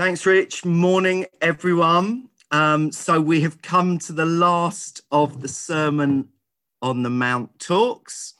Thanks, 0.00 0.24
Rich. 0.24 0.64
Morning, 0.64 1.26
everyone. 1.42 2.30
Um, 2.50 2.90
so 2.90 3.20
we 3.20 3.42
have 3.42 3.60
come 3.60 3.98
to 3.98 4.14
the 4.14 4.24
last 4.24 5.02
of 5.12 5.42
the 5.42 5.48
Sermon 5.48 6.26
on 6.80 7.02
the 7.02 7.10
Mount 7.10 7.58
talks, 7.58 8.32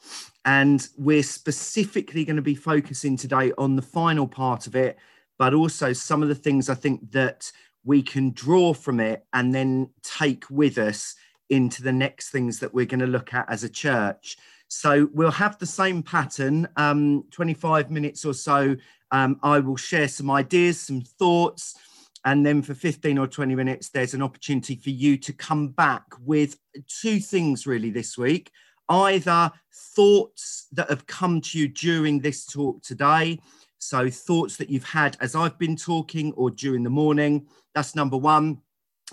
and 0.43 0.89
we're 0.97 1.21
specifically 1.21 2.25
going 2.25 2.37
to 2.37 2.41
be 2.41 2.55
focusing 2.55 3.15
today 3.15 3.51
on 3.59 3.75
the 3.75 3.83
final 3.83 4.27
part 4.27 4.65
of 4.65 4.75
it, 4.75 4.97
but 5.37 5.53
also 5.53 5.93
some 5.93 6.23
of 6.23 6.29
the 6.29 6.33
things 6.33 6.67
I 6.67 6.73
think 6.73 7.11
that 7.11 7.51
we 7.83 8.01
can 8.01 8.31
draw 8.31 8.73
from 8.73 8.99
it 8.99 9.23
and 9.31 9.53
then 9.53 9.91
take 10.01 10.49
with 10.49 10.79
us 10.79 11.13
into 11.51 11.83
the 11.83 11.93
next 11.93 12.31
things 12.31 12.57
that 12.57 12.73
we're 12.73 12.87
going 12.87 13.01
to 13.01 13.05
look 13.05 13.35
at 13.35 13.47
as 13.51 13.63
a 13.63 13.69
church. 13.69 14.35
So 14.67 15.09
we'll 15.13 15.29
have 15.29 15.59
the 15.59 15.67
same 15.67 16.01
pattern, 16.01 16.67
um, 16.75 17.25
25 17.29 17.91
minutes 17.91 18.25
or 18.25 18.33
so. 18.33 18.77
Um, 19.11 19.39
I 19.43 19.59
will 19.59 19.77
share 19.77 20.07
some 20.07 20.31
ideas, 20.31 20.79
some 20.79 21.01
thoughts, 21.01 21.75
and 22.23 22.45
then 22.45 22.61
for 22.61 22.73
15 22.73 23.17
or 23.17 23.27
20 23.27 23.55
minutes, 23.55 23.89
there's 23.89 24.13
an 24.13 24.21
opportunity 24.21 24.75
for 24.75 24.91
you 24.91 25.17
to 25.17 25.33
come 25.33 25.69
back 25.69 26.03
with 26.23 26.57
two 26.87 27.19
things 27.19 27.65
really 27.65 27.89
this 27.89 28.17
week 28.17 28.51
either 28.89 29.49
thoughts 29.95 30.67
that 30.73 30.89
have 30.89 31.07
come 31.07 31.39
to 31.39 31.57
you 31.57 31.67
during 31.67 32.19
this 32.19 32.45
talk 32.45 32.81
today. 32.83 33.39
So, 33.77 34.09
thoughts 34.09 34.57
that 34.57 34.69
you've 34.69 34.83
had 34.83 35.17
as 35.21 35.33
I've 35.33 35.57
been 35.57 35.77
talking 35.77 36.33
or 36.33 36.51
during 36.51 36.83
the 36.83 36.89
morning. 36.89 37.47
That's 37.73 37.95
number 37.95 38.17
one. 38.17 38.59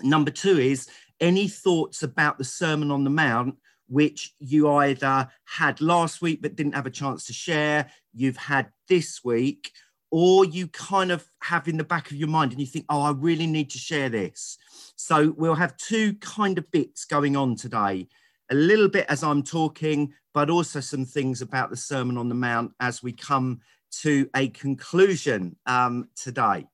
Number 0.01 0.31
two 0.31 0.59
is 0.59 0.89
any 1.21 1.47
thoughts 1.47 2.03
about 2.03 2.37
the 2.37 2.43
Sermon 2.43 2.91
on 2.91 3.03
the 3.03 3.09
Mount 3.09 3.55
which 3.89 4.35
you 4.39 4.69
either 4.69 5.27
had 5.45 5.81
last 5.81 6.21
week 6.21 6.41
but 6.41 6.55
didn't 6.55 6.75
have 6.75 6.85
a 6.85 6.91
chance 6.91 7.25
to 7.25 7.33
share, 7.33 7.89
you've 8.13 8.37
had 8.37 8.69
this 8.87 9.23
week, 9.23 9.71
or 10.11 10.45
you 10.45 10.67
kind 10.67 11.11
of 11.11 11.25
have 11.41 11.67
in 11.67 11.77
the 11.77 11.83
back 11.83 12.09
of 12.09 12.17
your 12.17 12.27
mind 12.27 12.51
and 12.51 12.59
you 12.59 12.67
think, 12.67 12.85
oh, 12.89 13.01
I 13.01 13.11
really 13.11 13.47
need 13.47 13.69
to 13.71 13.77
share 13.77 14.09
this. 14.09 14.57
So 14.95 15.33
we'll 15.37 15.55
have 15.55 15.77
two 15.77 16.15
kind 16.15 16.57
of 16.57 16.69
bits 16.71 17.05
going 17.05 17.35
on 17.35 17.55
today 17.55 18.07
a 18.51 18.55
little 18.55 18.89
bit 18.89 19.05
as 19.09 19.23
I'm 19.23 19.43
talking, 19.43 20.13
but 20.33 20.49
also 20.49 20.79
some 20.79 21.05
things 21.05 21.41
about 21.41 21.69
the 21.69 21.77
Sermon 21.77 22.17
on 22.17 22.29
the 22.29 22.35
Mount 22.35 22.71
as 22.79 23.03
we 23.03 23.11
come 23.11 23.61
to 24.01 24.29
a 24.35 24.49
conclusion 24.49 25.55
um, 25.65 26.09
today. 26.15 26.65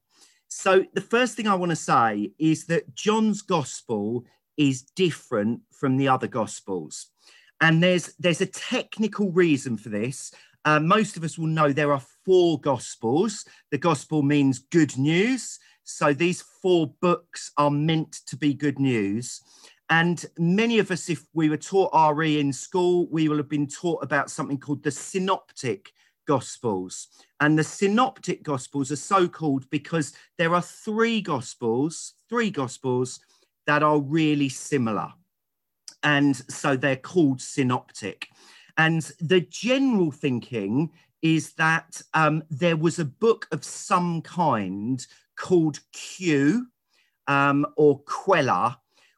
So, 0.48 0.86
the 0.94 1.02
first 1.02 1.36
thing 1.36 1.48
I 1.48 1.56
want 1.56 1.72
to 1.72 1.76
say 1.76 2.32
is 2.40 2.66
that 2.68 2.96
John's 2.96 3.42
Gospel 3.42 4.26
is 4.58 4.84
different 4.84 5.62
from 5.72 5.98
the 5.98 6.08
other 6.08 6.28
Gospels. 6.28 7.08
And 7.62 7.82
there's, 7.82 8.14
there's 8.20 8.42
a 8.42 8.46
technical 8.46 9.32
reason 9.32 9.78
for 9.78 9.90
this. 9.90 10.34
Uh, 10.66 10.80
most 10.80 11.16
of 11.16 11.24
us 11.24 11.38
will 11.38 11.48
know 11.48 11.72
there 11.72 11.94
are 11.94 12.02
four 12.26 12.60
gospels. 12.60 13.46
The 13.72 13.78
gospel 13.78 14.24
means 14.24 14.60
good 14.60 14.98
news. 14.98 15.60
So 15.84 16.12
these 16.12 16.42
four 16.42 16.94
books 17.00 17.52
are 17.58 17.70
meant 17.70 18.14
to 18.26 18.36
be 18.36 18.56
good 18.56 18.80
news. 18.80 19.42
And 19.92 20.26
many 20.40 20.80
of 20.80 20.90
us, 20.90 21.10
if 21.10 21.24
we 21.36 21.50
were 21.50 21.58
taught 21.58 22.16
RE 22.16 22.40
in 22.40 22.52
school, 22.52 23.08
we 23.12 23.30
will 23.30 23.38
have 23.38 23.50
been 23.50 23.68
taught 23.68 24.04
about 24.04 24.32
something 24.32 24.60
called 24.60 24.84
the 24.84 24.90
synoptic 24.90 25.92
gospels. 26.26 27.08
And 27.40 27.58
the 27.58 27.64
synoptic 27.64 28.42
gospels 28.42 28.92
are 28.92 28.96
so 28.96 29.28
called 29.28 29.70
because 29.70 30.14
there 30.40 30.56
are 30.56 30.62
three 30.64 31.22
gospels, 31.22 32.14
three 32.28 32.50
gospels 32.50 33.20
that 33.68 33.84
are 33.84 34.00
really 34.00 34.50
similar. 34.50 35.14
And 36.02 36.36
so 36.36 36.76
they're 36.76 36.96
called 36.96 37.42
synoptic. 37.42 38.28
And 38.78 39.02
the 39.20 39.42
general 39.42 40.12
thinking 40.12 40.92
is 41.22 41.54
that 41.54 42.02
um, 42.14 42.44
there 42.50 42.78
was 42.78 43.00
a 43.00 43.06
book 43.06 43.48
of 43.52 43.64
some 43.64 44.22
kind 44.22 45.06
called 45.38 45.80
Q 45.92 46.68
um, 47.28 47.66
or 47.78 48.00
Quelle, 48.02 48.76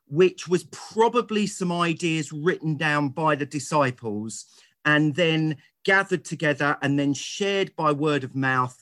which 0.07 0.47
was 0.47 0.63
probably 0.65 1.47
some 1.47 1.71
ideas 1.71 2.31
written 2.31 2.77
down 2.77 3.09
by 3.09 3.35
the 3.35 3.45
disciples 3.45 4.45
and 4.85 5.15
then 5.15 5.57
gathered 5.83 6.23
together 6.23 6.77
and 6.81 6.97
then 6.97 7.13
shared 7.13 7.75
by 7.75 7.91
word 7.91 8.23
of 8.23 8.35
mouth. 8.35 8.81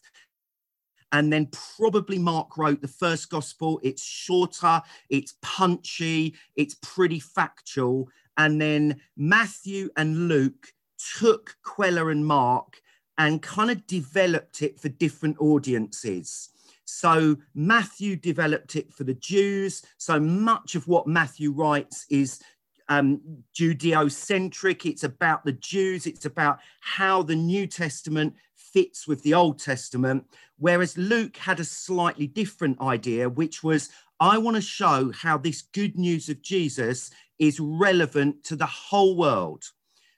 And 1.12 1.32
then 1.32 1.50
probably 1.78 2.20
Mark 2.20 2.58
wrote 2.58 2.82
the 2.82 2.88
first 2.88 3.30
gospel. 3.30 3.80
It's 3.84 4.04
shorter, 4.04 4.82
it's 5.10 5.36
punchy, 5.42 6.36
it's 6.56 6.76
pretty 6.82 7.20
factual. 7.20 8.10
And 8.38 8.62
then 8.62 9.02
Matthew 9.16 9.90
and 9.98 10.28
Luke 10.28 10.74
took 11.18 11.56
Quelle 11.64 12.10
and 12.10 12.26
Mark 12.26 12.82
and 13.18 13.42
kind 13.42 13.72
of 13.72 13.88
developed 13.88 14.62
it 14.62 14.80
for 14.80 14.90
different 14.90 15.38
audiences. 15.40 16.50
So 16.86 17.38
Matthew 17.54 18.16
developed 18.16 18.76
it 18.76 18.94
for 18.94 19.04
the 19.04 19.14
Jews. 19.14 19.84
So 19.98 20.20
much 20.20 20.76
of 20.76 20.88
what 20.88 21.08
Matthew 21.08 21.52
writes 21.52 22.06
is 22.10 22.42
um, 22.90 23.22
Judeo-centric. 23.58 24.86
It's 24.86 25.04
about 25.04 25.46
the 25.46 25.54
Jews. 25.54 26.06
It's 26.06 26.26
about 26.26 26.60
how 26.82 27.24
the 27.24 27.36
New 27.36 27.68
Testament 27.68 28.36
fits 28.56 29.08
with 29.08 29.24
the 29.24 29.34
Old 29.34 29.60
Testament. 29.60 30.26
Whereas 30.58 30.98
Luke 30.98 31.38
had 31.38 31.60
a 31.60 31.66
slightly 31.66 32.28
different 32.28 32.80
idea, 32.82 33.30
which 33.30 33.64
was 33.64 33.90
I 34.20 34.38
want 34.38 34.56
to 34.56 34.62
show 34.62 35.12
how 35.12 35.38
this 35.38 35.62
good 35.62 35.98
news 35.98 36.30
of 36.30 36.42
Jesus 36.42 37.12
is 37.40 37.60
relevant 37.60 38.44
to 38.46 38.56
the 38.56 38.66
whole 38.66 39.16
world. 39.16 39.64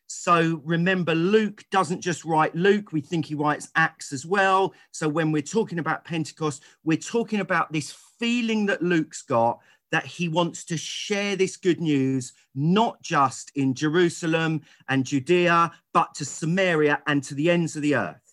So 0.08 0.62
remember, 0.64 1.14
Luke 1.14 1.66
doesn't 1.70 2.02
just 2.02 2.24
write 2.24 2.56
Luke, 2.56 2.94
we 2.94 3.02
think 3.02 3.26
he 3.26 3.36
writes 3.36 3.70
Acts 3.76 4.14
as 4.14 4.26
well. 4.26 4.74
So 4.92 5.10
when 5.10 5.32
we're 5.32 5.42
talking 5.42 5.80
about 5.80 6.06
Pentecost, 6.06 6.64
we're 6.84 6.98
talking 6.98 7.42
about 7.42 7.74
this 7.74 7.94
feeling 8.18 8.66
that 8.68 8.82
Luke's 8.82 9.22
got 9.22 9.60
that 9.92 10.06
he 10.06 10.28
wants 10.28 10.66
to 10.66 10.78
share 10.78 11.36
this 11.36 11.56
good 11.58 11.80
news, 11.80 12.34
not 12.56 13.02
just 13.02 13.52
in 13.56 13.74
Jerusalem 13.74 14.62
and 14.90 15.06
Judea, 15.06 15.72
but 15.94 16.14
to 16.16 16.26
Samaria 16.26 17.02
and 17.08 17.24
to 17.24 17.36
the 17.36 17.50
ends 17.50 17.76
of 17.76 17.82
the 17.82 17.96
earth. 17.96 18.27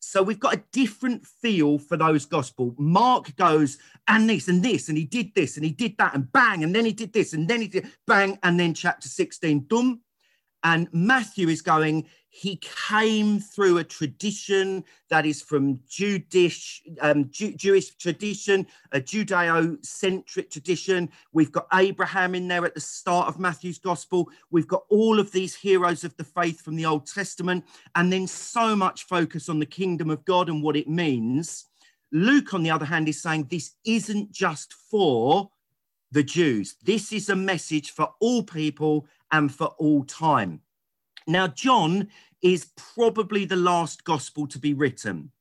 So 0.00 0.22
we've 0.22 0.40
got 0.40 0.54
a 0.54 0.62
different 0.72 1.26
feel 1.26 1.78
for 1.78 1.96
those 1.96 2.24
gospel. 2.24 2.74
Mark 2.78 3.36
goes 3.36 3.78
and 4.08 4.28
this 4.28 4.48
and 4.48 4.62
this, 4.62 4.88
and 4.88 4.96
he 4.96 5.04
did 5.04 5.34
this 5.34 5.56
and 5.56 5.64
he 5.64 5.72
did 5.72 5.96
that, 5.98 6.14
and 6.14 6.32
bang, 6.32 6.64
and 6.64 6.74
then 6.74 6.84
he 6.86 6.92
did 6.92 7.12
this, 7.12 7.32
and 7.34 7.46
then 7.46 7.60
he 7.60 7.68
did 7.68 7.86
bang, 8.06 8.38
and 8.42 8.58
then 8.58 8.74
chapter 8.74 9.08
16, 9.08 9.66
dum, 9.68 10.00
and 10.62 10.88
Matthew 10.92 11.48
is 11.48 11.62
going, 11.62 12.06
he 12.28 12.60
came 12.88 13.40
through 13.40 13.78
a 13.78 13.84
tradition 13.84 14.84
that 15.08 15.26
is 15.26 15.42
from 15.42 15.80
Jewish, 15.88 16.82
um, 17.00 17.28
Jew, 17.30 17.52
Jewish 17.54 17.96
tradition, 17.96 18.66
a 18.92 19.00
Judeo-centric 19.00 20.50
tradition. 20.50 21.10
We've 21.32 21.50
got 21.50 21.66
Abraham 21.74 22.36
in 22.36 22.46
there 22.46 22.64
at 22.64 22.74
the 22.74 22.80
start 22.80 23.26
of 23.26 23.40
Matthew's 23.40 23.78
gospel. 23.78 24.30
We've 24.50 24.68
got 24.68 24.84
all 24.90 25.18
of 25.18 25.32
these 25.32 25.56
heroes 25.56 26.04
of 26.04 26.16
the 26.16 26.24
faith 26.24 26.60
from 26.60 26.76
the 26.76 26.86
Old 26.86 27.06
Testament, 27.06 27.64
and 27.96 28.12
then 28.12 28.28
so 28.28 28.76
much 28.76 29.04
focus 29.04 29.48
on 29.48 29.58
the 29.58 29.66
kingdom 29.66 30.08
of 30.08 30.24
God 30.24 30.48
and 30.48 30.62
what 30.62 30.76
it 30.76 30.88
means. 30.88 31.66
Luke, 32.12 32.54
on 32.54 32.62
the 32.62 32.70
other 32.70 32.86
hand, 32.86 33.08
is 33.08 33.20
saying 33.20 33.48
this 33.50 33.74
isn't 33.84 34.30
just 34.30 34.72
for 34.72 35.50
the 36.12 36.22
Jews. 36.22 36.76
This 36.82 37.12
is 37.12 37.28
a 37.28 37.36
message 37.36 37.90
for 37.90 38.10
all 38.20 38.42
people 38.42 39.06
and 39.30 39.52
for 39.52 39.68
all 39.78 40.04
time. 40.04 40.60
Now, 41.26 41.46
John 41.46 42.08
is 42.42 42.72
probably 42.76 43.44
the 43.44 43.56
last 43.56 44.04
gospel 44.04 44.46
to 44.48 44.58
be 44.58 44.74
written. 44.74 45.32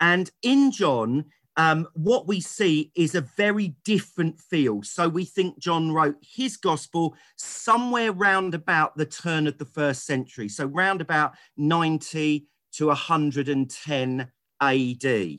And 0.00 0.30
in 0.42 0.70
John, 0.70 1.26
um, 1.56 1.88
what 1.94 2.28
we 2.28 2.40
see 2.40 2.92
is 2.94 3.14
a 3.14 3.20
very 3.20 3.74
different 3.84 4.40
feel. 4.40 4.82
So 4.84 5.08
we 5.08 5.24
think 5.24 5.58
John 5.58 5.92
wrote 5.92 6.16
his 6.22 6.56
gospel 6.56 7.16
somewhere 7.36 8.12
round 8.12 8.54
about 8.54 8.96
the 8.96 9.06
turn 9.06 9.46
of 9.48 9.58
the 9.58 9.64
first 9.64 10.06
century. 10.06 10.48
So 10.48 10.66
round 10.66 11.00
about 11.00 11.32
90 11.56 12.46
to 12.74 12.86
110 12.86 14.28
AD. 14.60 15.38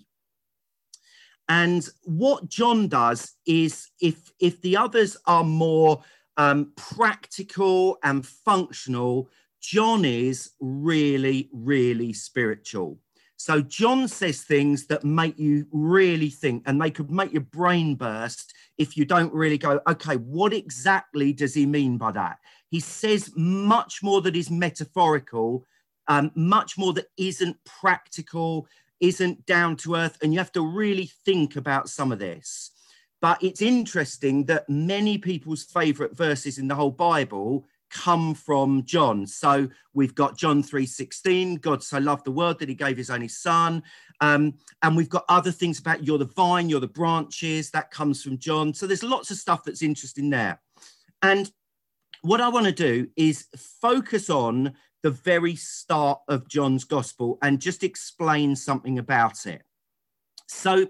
And 1.50 1.88
what 2.04 2.48
John 2.48 2.88
does 2.88 3.34
is 3.46 3.90
if, 4.00 4.32
if 4.40 4.62
the 4.62 4.78
others 4.78 5.18
are 5.26 5.44
more 5.44 6.04
um, 6.38 6.72
practical 6.78 7.98
and 8.04 8.26
functional, 8.26 9.30
John 9.60 10.06
is 10.06 10.52
really, 10.60 11.50
really 11.52 12.14
spiritual. 12.14 13.00
So 13.36 13.62
John 13.62 14.08
says 14.08 14.44
things 14.44 14.86
that 14.88 15.04
make 15.04 15.40
you 15.40 15.66
really 15.72 16.30
think, 16.30 16.64
and 16.66 16.80
they 16.80 16.92
could 16.92 17.10
make 17.10 17.32
your 17.32 17.42
brain 17.42 17.96
burst 17.96 18.54
if 18.78 18.96
you 18.96 19.06
don't 19.06 19.34
really 19.34 19.58
go, 19.58 19.80
okay, 19.88 20.18
what 20.18 20.54
exactly 20.54 21.34
does 21.34 21.54
he 21.54 21.66
mean 21.66 21.98
by 21.98 22.12
that? 22.12 22.38
He 22.70 22.80
says 22.80 23.32
much 23.36 24.04
more 24.04 24.22
that 24.22 24.36
is 24.36 24.52
metaphorical, 24.52 25.66
um, 26.08 26.32
much 26.36 26.78
more 26.78 26.94
that 26.94 27.08
isn't 27.18 27.58
practical 27.66 28.68
isn't 29.00 29.46
down 29.46 29.76
to 29.78 29.96
earth, 29.96 30.18
and 30.22 30.34
you 30.34 30.40
have 30.40 30.52
to 30.54 30.62
really 30.62 31.12
think 31.26 31.56
about 31.56 31.90
some 31.90 32.12
of 32.12 32.20
this. 32.20 32.72
But 33.22 33.44
it's 33.44 33.62
interesting 33.62 34.46
that 34.46 34.70
many 34.70 35.18
people's 35.18 35.64
favorite 35.64 36.16
verses 36.16 36.58
in 36.58 36.68
the 36.68 36.76
whole 36.76 36.92
Bible 36.92 37.66
come 37.90 38.34
from 38.36 38.84
John. 38.86 39.26
So 39.26 39.68
we've 39.94 40.16
got 40.16 40.38
John 40.38 40.64
3:16, 40.64 41.58
God 41.58 41.84
so 41.84 41.98
loved 41.98 42.26
the 42.26 42.32
world 42.32 42.60
that 42.60 42.70
he 42.70 42.76
gave 42.76 42.98
his 42.98 43.10
only 43.10 43.28
son. 43.28 43.84
Um, 44.22 44.56
and 44.82 44.96
we've 44.96 45.10
got 45.10 45.26
other 45.28 45.52
things 45.52 45.80
about 45.80 46.06
you're 46.06 46.18
the 46.18 46.26
vine, 46.26 46.70
you're 46.70 46.80
the 46.80 46.88
branches, 46.88 47.72
that 47.72 47.92
comes 47.92 48.22
from 48.22 48.38
John. 48.38 48.74
So 48.74 48.86
there's 48.86 49.04
lots 49.04 49.32
of 49.32 49.38
stuff 49.38 49.64
that's 49.64 49.82
interesting 49.82 50.30
there. 50.30 50.62
And 51.22 51.52
what 52.22 52.42
I 52.42 52.50
want 52.50 52.66
to 52.66 52.72
do 52.72 53.08
is 53.16 53.48
focus 53.82 54.30
on 54.30 54.76
the 55.04 55.12
very 55.12 55.56
start 55.56 56.20
of 56.28 56.48
John's 56.48 56.84
gospel 56.84 57.38
and 57.42 57.62
just 57.62 57.84
explain 57.84 58.56
something 58.56 59.00
about 59.00 59.46
it. 59.46 59.64
So, 60.48 60.88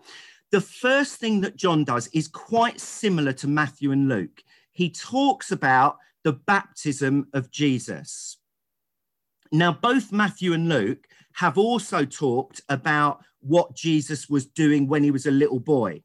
the 0.52 0.62
first 0.62 1.18
thing 1.18 1.42
that 1.42 1.58
John 1.58 1.84
does 1.84 2.08
is 2.08 2.28
quite 2.28 2.80
similar 2.80 3.34
to 3.34 3.48
Matthew 3.48 3.92
and 3.92 4.10
Luke. 4.10 4.44
He 4.72 4.90
talks 4.90 5.52
about 5.52 5.98
the 6.24 6.34
baptism 6.34 7.28
of 7.34 7.52
Jesus. 7.52 8.38
Now, 9.52 9.72
both 9.72 10.12
Matthew 10.12 10.54
and 10.54 10.68
Luke 10.68 11.08
have 11.34 11.58
also 11.58 12.04
talked 12.06 12.62
about 12.70 13.24
what 13.42 13.76
Jesus 13.76 14.30
was 14.30 14.46
doing 14.46 14.88
when 14.88 15.04
he 15.04 15.12
was 15.12 15.26
a 15.26 15.32
little 15.32 15.60
boy. 15.60 16.04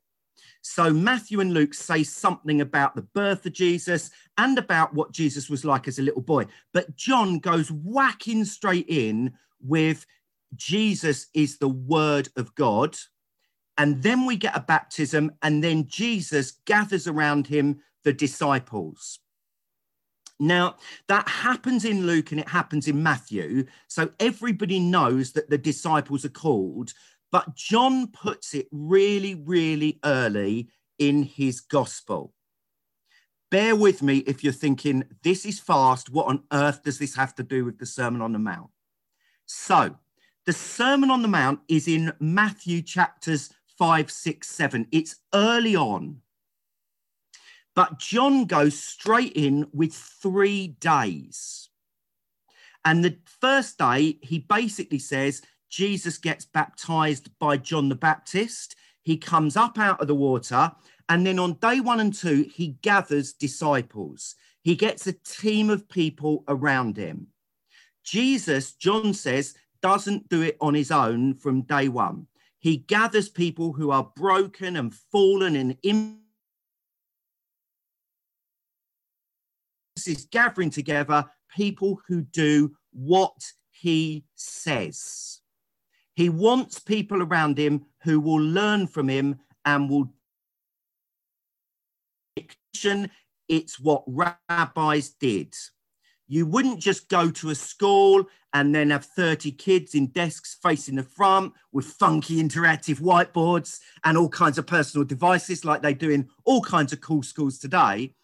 So, 0.67 0.91
Matthew 0.95 1.41
and 1.41 1.53
Luke 1.53 1.75
say 1.75 2.03
something 2.03 2.63
about 2.63 2.97
the 2.97 3.03
birth 3.03 3.45
of 3.45 3.53
Jesus 3.53 4.11
and 4.39 4.57
about 4.57 4.95
what 4.95 5.13
Jesus 5.13 5.51
was 5.51 5.63
like 5.63 5.87
as 5.87 5.99
a 5.99 6.03
little 6.03 6.23
boy. 6.23 6.47
But 6.73 6.97
John 6.97 7.39
goes 7.39 7.71
whacking 7.71 8.47
straight 8.47 8.87
in 8.89 9.35
with 9.63 10.07
Jesus 10.57 11.27
is 11.35 11.59
the 11.59 11.69
word 11.69 12.31
of 12.37 12.55
God. 12.55 12.97
And 13.77 14.03
then 14.03 14.25
we 14.25 14.37
get 14.37 14.57
a 14.57 14.61
baptism, 14.61 15.33
and 15.43 15.63
then 15.63 15.87
Jesus 15.87 16.53
gathers 16.65 17.07
around 17.07 17.47
him 17.47 17.81
the 18.03 18.15
disciples. 18.15 19.19
Now, 20.41 20.77
that 21.09 21.29
happens 21.29 21.85
in 21.85 22.07
Luke 22.07 22.33
and 22.33 22.41
it 22.41 22.49
happens 22.49 22.89
in 22.89 23.03
Matthew. 23.03 23.67
So 23.89 24.11
everybody 24.19 24.81
knows 24.81 25.33
that 25.33 25.49
the 25.49 25.59
disciples 25.59 26.25
are 26.25 26.31
called, 26.31 26.93
but 27.35 27.57
John 27.57 28.07
puts 28.07 28.55
it 28.55 28.69
really, 28.71 29.35
really 29.35 29.99
early 30.05 30.69
in 31.01 31.25
his 31.25 31.61
gospel. 31.61 32.33
Bear 33.51 33.75
with 33.75 34.05
me 34.05 34.19
if 34.19 34.45
you're 34.45 34.53
thinking, 34.53 35.03
this 35.25 35.45
is 35.45 35.59
fast. 35.59 36.11
What 36.11 36.29
on 36.29 36.45
earth 36.53 36.85
does 36.85 37.01
this 37.01 37.17
have 37.17 37.35
to 37.35 37.43
do 37.43 37.65
with 37.65 37.77
the 37.81 37.87
Sermon 37.87 38.23
on 38.23 38.33
the 38.33 38.39
Mount? 38.39 38.71
So, 39.47 39.97
the 40.47 40.53
Sermon 40.53 41.11
on 41.11 41.23
the 41.23 41.29
Mount 41.29 41.59
is 41.67 41.89
in 41.89 42.13
Matthew 42.21 42.83
chapters 42.83 43.53
5, 43.79 44.13
6, 44.13 44.49
7. 44.49 44.87
It's 44.93 45.17
early 45.35 45.75
on. 45.75 46.21
But 47.75 47.99
John 47.99 48.45
goes 48.45 48.81
straight 48.81 49.33
in 49.33 49.67
with 49.73 49.93
three 49.93 50.69
days. 50.69 51.69
And 52.85 53.05
the 53.05 53.19
first 53.41 53.77
day, 53.79 54.21
he 54.23 54.39
basically 54.39 55.01
says 55.01 55.43
Jesus 55.75 56.19
gets 56.19 56.45
baptized 56.45 57.37
by 57.41 57.57
John 57.57 57.89
the 57.89 57.97
Baptist. 57.97 58.77
He 59.03 59.17
comes 59.17 59.57
up 59.57 59.77
out 59.77 60.01
of 60.01 60.07
the 60.07 60.15
water. 60.15 60.71
And 61.09 61.27
then 61.27 61.41
on 61.41 61.55
day 61.55 61.81
one 61.81 61.99
and 61.99 62.15
two, 62.15 62.49
he 62.55 62.79
gathers 62.81 63.33
disciples. 63.33 64.37
He 64.63 64.77
gets 64.77 65.09
a 65.09 65.15
team 65.25 65.71
of 65.71 65.89
people 65.89 66.45
around 66.47 66.97
him. 66.97 67.27
Jesus, 68.05 68.75
John 68.75 69.13
says, 69.15 69.57
doesn't 69.83 70.29
do 70.29 70.43
it 70.43 70.57
on 70.61 70.75
his 70.75 70.93
own 70.93 71.35
from 71.35 71.63
day 71.63 71.89
one. 71.89 72.29
He 72.61 72.77
gathers 72.77 73.29
people 73.29 73.73
who 73.73 73.91
are 73.91 74.13
broken 74.15 74.77
and 74.77 74.95
fallen 74.95 75.57
and 75.57 75.77
in 75.83 76.21
is 80.07 80.29
gathering 80.31 80.71
together 80.71 81.25
people 81.57 82.01
who 82.07 82.23
do 82.23 82.77
what 82.93 83.53
he 83.71 84.25
says. 84.37 85.41
He 86.15 86.29
wants 86.29 86.79
people 86.79 87.23
around 87.23 87.59
him 87.59 87.87
who 88.03 88.21
will 88.21 88.41
learn 88.41 88.87
from 88.87 89.09
him 89.09 89.41
and 89.65 89.91
will. 89.91 90.13
It's 93.49 93.81
what 93.81 94.05
rabbis 94.07 95.11
did. 95.11 95.55
You 96.27 96.47
wouldn't 96.47 96.81
just 96.81 97.09
go 97.09 97.31
to 97.31 97.51
a 97.51 97.55
school 97.55 98.25
and 98.53 98.75
then 98.75 98.91
have 98.91 99.05
30 99.05 99.53
kids 99.53 99.95
in 99.95 100.07
desks 100.09 100.57
facing 100.63 100.97
the 100.97 101.03
front 101.03 101.53
with 101.73 101.85
funky 101.87 102.43
interactive 102.43 103.01
whiteboards 103.01 103.81
and 104.05 104.17
all 104.17 104.29
kinds 104.29 104.59
of 104.59 104.67
personal 104.67 105.05
devices 105.05 105.65
like 105.65 105.83
they 105.83 105.95
do 105.95 106.11
in 106.11 106.29
all 106.45 106.63
kinds 106.63 106.93
of 106.93 107.01
cool 107.01 107.23
schools 107.23 107.59
today 107.59 108.15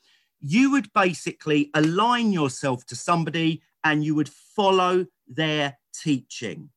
you 0.40 0.70
would 0.70 0.92
basically 0.92 1.70
align 1.74 2.32
yourself 2.32 2.84
to 2.86 2.96
somebody 2.96 3.62
and 3.84 4.04
you 4.04 4.14
would 4.14 4.28
follow 4.28 5.06
their 5.28 5.78
teaching. 5.94 6.70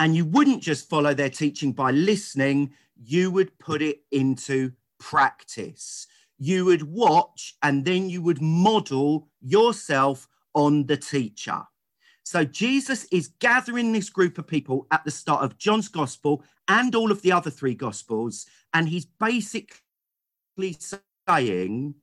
And 0.00 0.16
you 0.16 0.24
wouldn't 0.24 0.62
just 0.62 0.88
follow 0.88 1.12
their 1.12 1.28
teaching 1.28 1.72
by 1.72 1.90
listening, 1.90 2.72
you 2.96 3.30
would 3.30 3.56
put 3.58 3.82
it 3.82 4.00
into 4.10 4.72
practice. 4.98 6.06
You 6.38 6.64
would 6.64 6.82
watch 6.82 7.54
and 7.62 7.84
then 7.84 8.08
you 8.08 8.22
would 8.22 8.40
model 8.40 9.28
yourself 9.42 10.26
on 10.54 10.86
the 10.86 10.96
teacher. 10.96 11.60
So 12.22 12.44
Jesus 12.44 13.04
is 13.12 13.32
gathering 13.40 13.92
this 13.92 14.08
group 14.08 14.38
of 14.38 14.46
people 14.46 14.86
at 14.90 15.04
the 15.04 15.10
start 15.10 15.44
of 15.44 15.58
John's 15.58 15.88
gospel 15.88 16.44
and 16.66 16.94
all 16.94 17.12
of 17.12 17.20
the 17.20 17.32
other 17.32 17.50
three 17.50 17.74
gospels. 17.74 18.46
And 18.72 18.88
he's 18.88 19.04
basically 19.04 19.76
saying, 21.28 21.94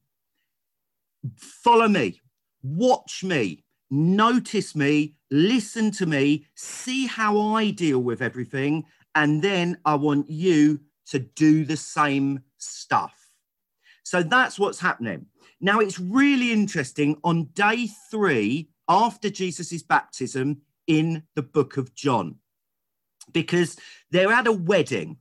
follow 1.36 1.88
me, 1.88 2.22
watch 2.62 3.24
me, 3.24 3.64
notice 3.90 4.76
me, 4.76 5.16
listen 5.32 5.92
to 5.92 6.06
me, 6.06 6.46
see 6.56 7.08
how 7.08 7.40
I 7.40 7.72
deal 7.72 8.00
with 8.00 8.22
everything. 8.22 8.86
And 9.16 9.42
then 9.42 9.78
I 9.86 9.96
want 9.96 10.30
you 10.30 10.82
to 11.08 11.20
do 11.20 11.66
the 11.66 11.78
same 11.78 12.42
stuff. 12.58 13.14
So 14.04 14.24
that's 14.24 14.60
what's 14.60 14.80
happening. 14.80 15.26
Now, 15.60 15.80
it's 15.80 16.00
really 16.00 16.52
interesting 16.52 17.18
on 17.24 17.50
day 17.54 17.90
three 18.12 18.70
after 18.88 19.30
Jesus' 19.30 19.82
baptism 19.82 20.62
in 20.86 21.24
the 21.36 21.42
book 21.42 21.78
of 21.78 21.94
John, 21.94 22.36
because 23.34 23.78
they're 24.12 24.32
at 24.32 24.48
a 24.48 24.52
wedding 24.52 25.18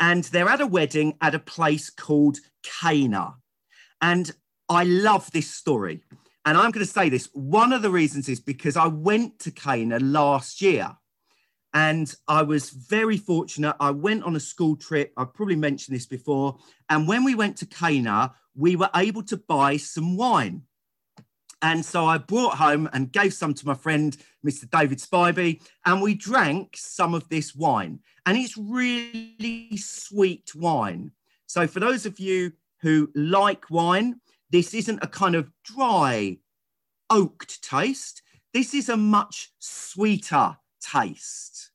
and 0.00 0.24
they're 0.24 0.48
at 0.48 0.60
a 0.60 0.66
wedding 0.66 1.14
at 1.20 1.34
a 1.34 1.38
place 1.38 1.90
called 1.90 2.38
Cana. 2.62 3.34
And 4.00 4.30
I 4.68 4.84
love 4.84 5.30
this 5.32 5.50
story. 5.50 6.02
And 6.46 6.56
I'm 6.56 6.70
going 6.70 6.86
to 6.86 6.90
say 6.90 7.08
this 7.08 7.28
one 7.32 7.72
of 7.72 7.82
the 7.82 7.90
reasons 7.90 8.28
is 8.28 8.38
because 8.38 8.76
I 8.76 8.86
went 8.86 9.40
to 9.40 9.50
Cana 9.50 9.98
last 9.98 10.62
year 10.62 10.96
and 11.74 12.14
I 12.28 12.42
was 12.42 12.70
very 12.70 13.18
fortunate. 13.18 13.74
I 13.80 13.90
went 13.90 14.22
on 14.22 14.36
a 14.36 14.40
school 14.40 14.76
trip. 14.76 15.12
I've 15.16 15.34
probably 15.34 15.56
mentioned 15.56 15.96
this 15.96 16.06
before. 16.06 16.56
And 16.88 17.08
when 17.08 17.24
we 17.24 17.34
went 17.34 17.56
to 17.58 17.66
Cana, 17.66 18.32
we 18.54 18.76
were 18.76 18.88
able 18.94 19.24
to 19.24 19.36
buy 19.36 19.76
some 19.76 20.16
wine. 20.16 20.62
And 21.62 21.84
so 21.84 22.06
I 22.06 22.18
brought 22.18 22.58
home 22.58 22.88
and 22.92 23.10
gave 23.10 23.34
some 23.34 23.52
to 23.54 23.66
my 23.66 23.74
friend, 23.74 24.16
Mr. 24.46 24.70
David 24.70 24.98
Spivey, 24.98 25.60
and 25.84 26.00
we 26.00 26.14
drank 26.14 26.76
some 26.76 27.12
of 27.12 27.28
this 27.28 27.56
wine. 27.56 27.98
And 28.24 28.38
it's 28.38 28.56
really 28.56 29.76
sweet 29.76 30.54
wine. 30.54 31.10
So, 31.46 31.66
for 31.66 31.80
those 31.80 32.06
of 32.06 32.20
you 32.20 32.52
who 32.82 33.10
like 33.14 33.70
wine, 33.70 34.20
this 34.50 34.74
isn't 34.74 35.02
a 35.02 35.08
kind 35.08 35.34
of 35.34 35.50
dry, 35.64 36.38
oaked 37.10 37.62
taste. 37.62 38.22
This 38.52 38.74
is 38.74 38.88
a 38.88 38.96
much 38.96 39.52
sweeter 39.58 40.56
taste. 40.80 41.70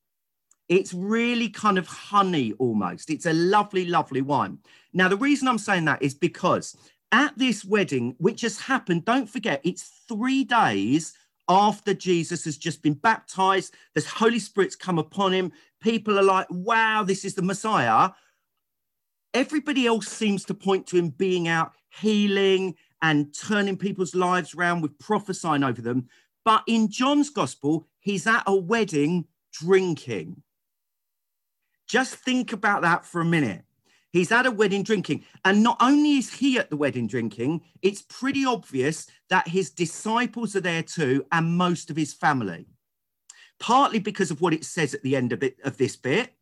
It's 0.69 0.93
really 0.93 1.49
kind 1.49 1.77
of 1.77 1.85
honey 1.85 2.53
almost. 2.53 3.09
It's 3.09 3.25
a 3.25 3.33
lovely, 3.33 3.85
lovely 3.85 4.21
wine. 4.21 4.59
Now, 4.93 5.09
the 5.09 5.17
reason 5.17 5.47
I'm 5.47 5.57
saying 5.57 5.85
that 5.85 6.01
is 6.01 6.13
because 6.13 6.77
at 7.11 7.37
this 7.37 7.65
wedding, 7.65 8.15
which 8.19 8.41
has 8.41 8.59
happened, 8.59 9.03
don't 9.03 9.29
forget, 9.29 9.59
it's 9.65 10.03
three 10.07 10.45
days 10.45 11.13
after 11.49 11.93
Jesus 11.93 12.45
has 12.45 12.57
just 12.57 12.81
been 12.81 12.93
baptized. 12.93 13.73
The 13.95 14.01
Holy 14.01 14.39
Spirit's 14.39 14.77
come 14.77 14.97
upon 14.97 15.33
him. 15.33 15.51
People 15.81 16.17
are 16.17 16.23
like, 16.23 16.47
wow, 16.49 17.03
this 17.03 17.25
is 17.25 17.35
the 17.35 17.41
Messiah. 17.41 18.11
Everybody 19.33 19.87
else 19.87 20.07
seems 20.07 20.45
to 20.45 20.53
point 20.53 20.87
to 20.87 20.97
him 20.97 21.09
being 21.09 21.47
out 21.47 21.73
healing 21.89 22.75
and 23.01 23.33
turning 23.33 23.77
people's 23.77 24.15
lives 24.15 24.53
around 24.53 24.81
with 24.81 24.97
prophesying 24.99 25.63
over 25.63 25.81
them. 25.81 26.07
But 26.43 26.63
in 26.67 26.89
John's 26.89 27.29
gospel, 27.29 27.87
he's 27.99 28.27
at 28.27 28.43
a 28.47 28.55
wedding 28.55 29.25
drinking. 29.53 30.43
Just 31.87 32.15
think 32.15 32.53
about 32.53 32.83
that 32.83 33.05
for 33.05 33.21
a 33.21 33.25
minute. 33.25 33.63
He's 34.11 34.31
at 34.31 34.45
a 34.45 34.51
wedding 34.51 34.83
drinking. 34.83 35.23
And 35.45 35.63
not 35.63 35.77
only 35.79 36.17
is 36.17 36.33
he 36.33 36.57
at 36.57 36.69
the 36.69 36.77
wedding 36.77 37.07
drinking, 37.07 37.61
it's 37.81 38.01
pretty 38.01 38.45
obvious 38.45 39.07
that 39.29 39.47
his 39.47 39.69
disciples 39.69 40.55
are 40.55 40.61
there 40.61 40.83
too, 40.83 41.25
and 41.31 41.57
most 41.57 41.89
of 41.89 41.95
his 41.95 42.13
family. 42.13 42.67
Partly 43.59 43.99
because 43.99 44.31
of 44.31 44.41
what 44.41 44.53
it 44.53 44.65
says 44.65 44.93
at 44.93 45.03
the 45.03 45.15
end 45.15 45.31
of, 45.31 45.43
it, 45.43 45.57
of 45.63 45.77
this 45.77 45.95
bit, 45.95 46.33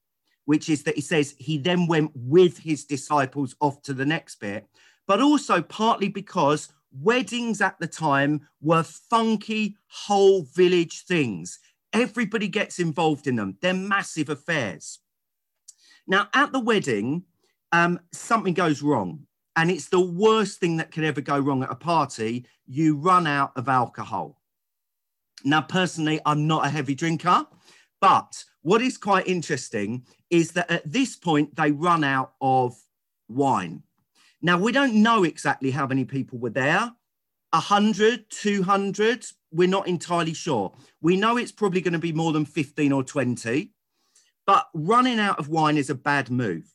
which 0.50 0.68
is 0.70 0.84
that 0.84 0.96
he 0.96 1.02
says 1.02 1.36
he 1.38 1.58
then 1.58 1.88
went 1.88 2.12
with 2.16 2.58
his 2.58 2.86
disciples 2.86 3.56
off 3.60 3.82
to 3.84 3.94
the 3.94 4.06
next 4.06 4.40
bit 4.40 4.66
but 5.10 5.22
also 5.22 5.60
partly 5.60 6.08
because 6.08 6.70
weddings 6.92 7.62
at 7.62 7.80
the 7.80 7.88
time 7.88 8.48
were 8.62 8.84
funky 8.84 9.76
whole 9.88 10.44
village 10.56 11.06
things. 11.06 11.60
Everybody 11.94 12.48
gets 12.48 12.78
involved 12.78 13.26
in 13.26 13.36
them. 13.36 13.58
They're 13.62 13.74
massive 13.74 14.30
affairs. 14.30 15.00
Now, 16.06 16.28
at 16.34 16.52
the 16.52 16.60
wedding, 16.60 17.24
um, 17.72 18.00
something 18.12 18.54
goes 18.54 18.84
wrong. 18.84 19.26
And 19.56 19.70
it's 19.72 19.90
the 19.90 20.00
worst 20.00 20.60
thing 20.60 20.78
that 20.78 20.92
can 20.92 21.04
ever 21.04 21.22
go 21.22 21.40
wrong 21.40 21.64
at 21.64 21.72
a 21.72 21.76
party. 21.76 22.46
You 22.68 22.96
run 22.96 23.28
out 23.28 23.52
of 23.56 23.68
alcohol. 23.68 24.40
Now, 25.44 25.62
personally, 25.62 26.20
I'm 26.26 26.48
not 26.48 26.66
a 26.66 26.70
heavy 26.70 26.96
drinker, 26.96 27.46
but 28.00 28.44
what 28.62 28.82
is 28.82 28.98
quite 28.98 29.28
interesting 29.28 30.06
is 30.30 30.52
that 30.52 30.70
at 30.70 30.92
this 30.92 31.16
point, 31.16 31.56
they 31.56 31.72
run 31.72 32.04
out 32.04 32.34
of 32.42 32.76
wine. 33.28 33.84
Now, 34.42 34.58
we 34.58 34.72
don't 34.72 34.96
know 34.96 35.24
exactly 35.24 35.72
how 35.72 35.88
many 35.88 36.06
people 36.06 36.40
were 36.40 36.50
there 36.50 36.92
100, 37.52 38.30
200, 38.30 39.26
we're 39.52 39.68
not 39.68 39.88
entirely 39.88 40.34
sure. 40.34 40.72
We 41.02 41.18
know 41.18 41.38
it's 41.38 41.52
probably 41.52 41.82
going 41.82 41.94
to 41.94 42.00
be 42.00 42.14
more 42.14 42.32
than 42.32 42.46
15 42.46 42.92
or 42.92 43.04
20, 43.04 43.72
but 44.46 44.68
running 44.74 45.20
out 45.20 45.40
of 45.40 45.50
wine 45.50 45.78
is 45.78 45.90
a 45.90 45.96
bad 45.96 46.30
move. 46.30 46.72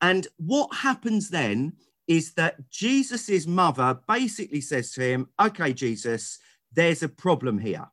And 0.00 0.26
what 0.36 0.74
happens 0.74 1.30
then 1.30 1.74
is 2.08 2.34
that 2.34 2.68
Jesus's 2.70 3.46
mother 3.46 3.98
basically 4.08 4.60
says 4.60 4.92
to 4.92 5.02
him, 5.02 5.28
Okay, 5.40 5.72
Jesus, 5.72 6.38
there's 6.72 7.02
a 7.02 7.08
problem 7.08 7.58
here. 7.58 7.86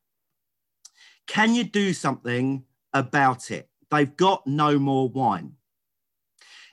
Can 1.27 1.55
you 1.55 1.63
do 1.63 1.93
something 1.93 2.63
about 2.93 3.51
it? 3.51 3.69
They've 3.89 4.15
got 4.15 4.45
no 4.47 4.79
more 4.79 5.09
wine. 5.09 5.53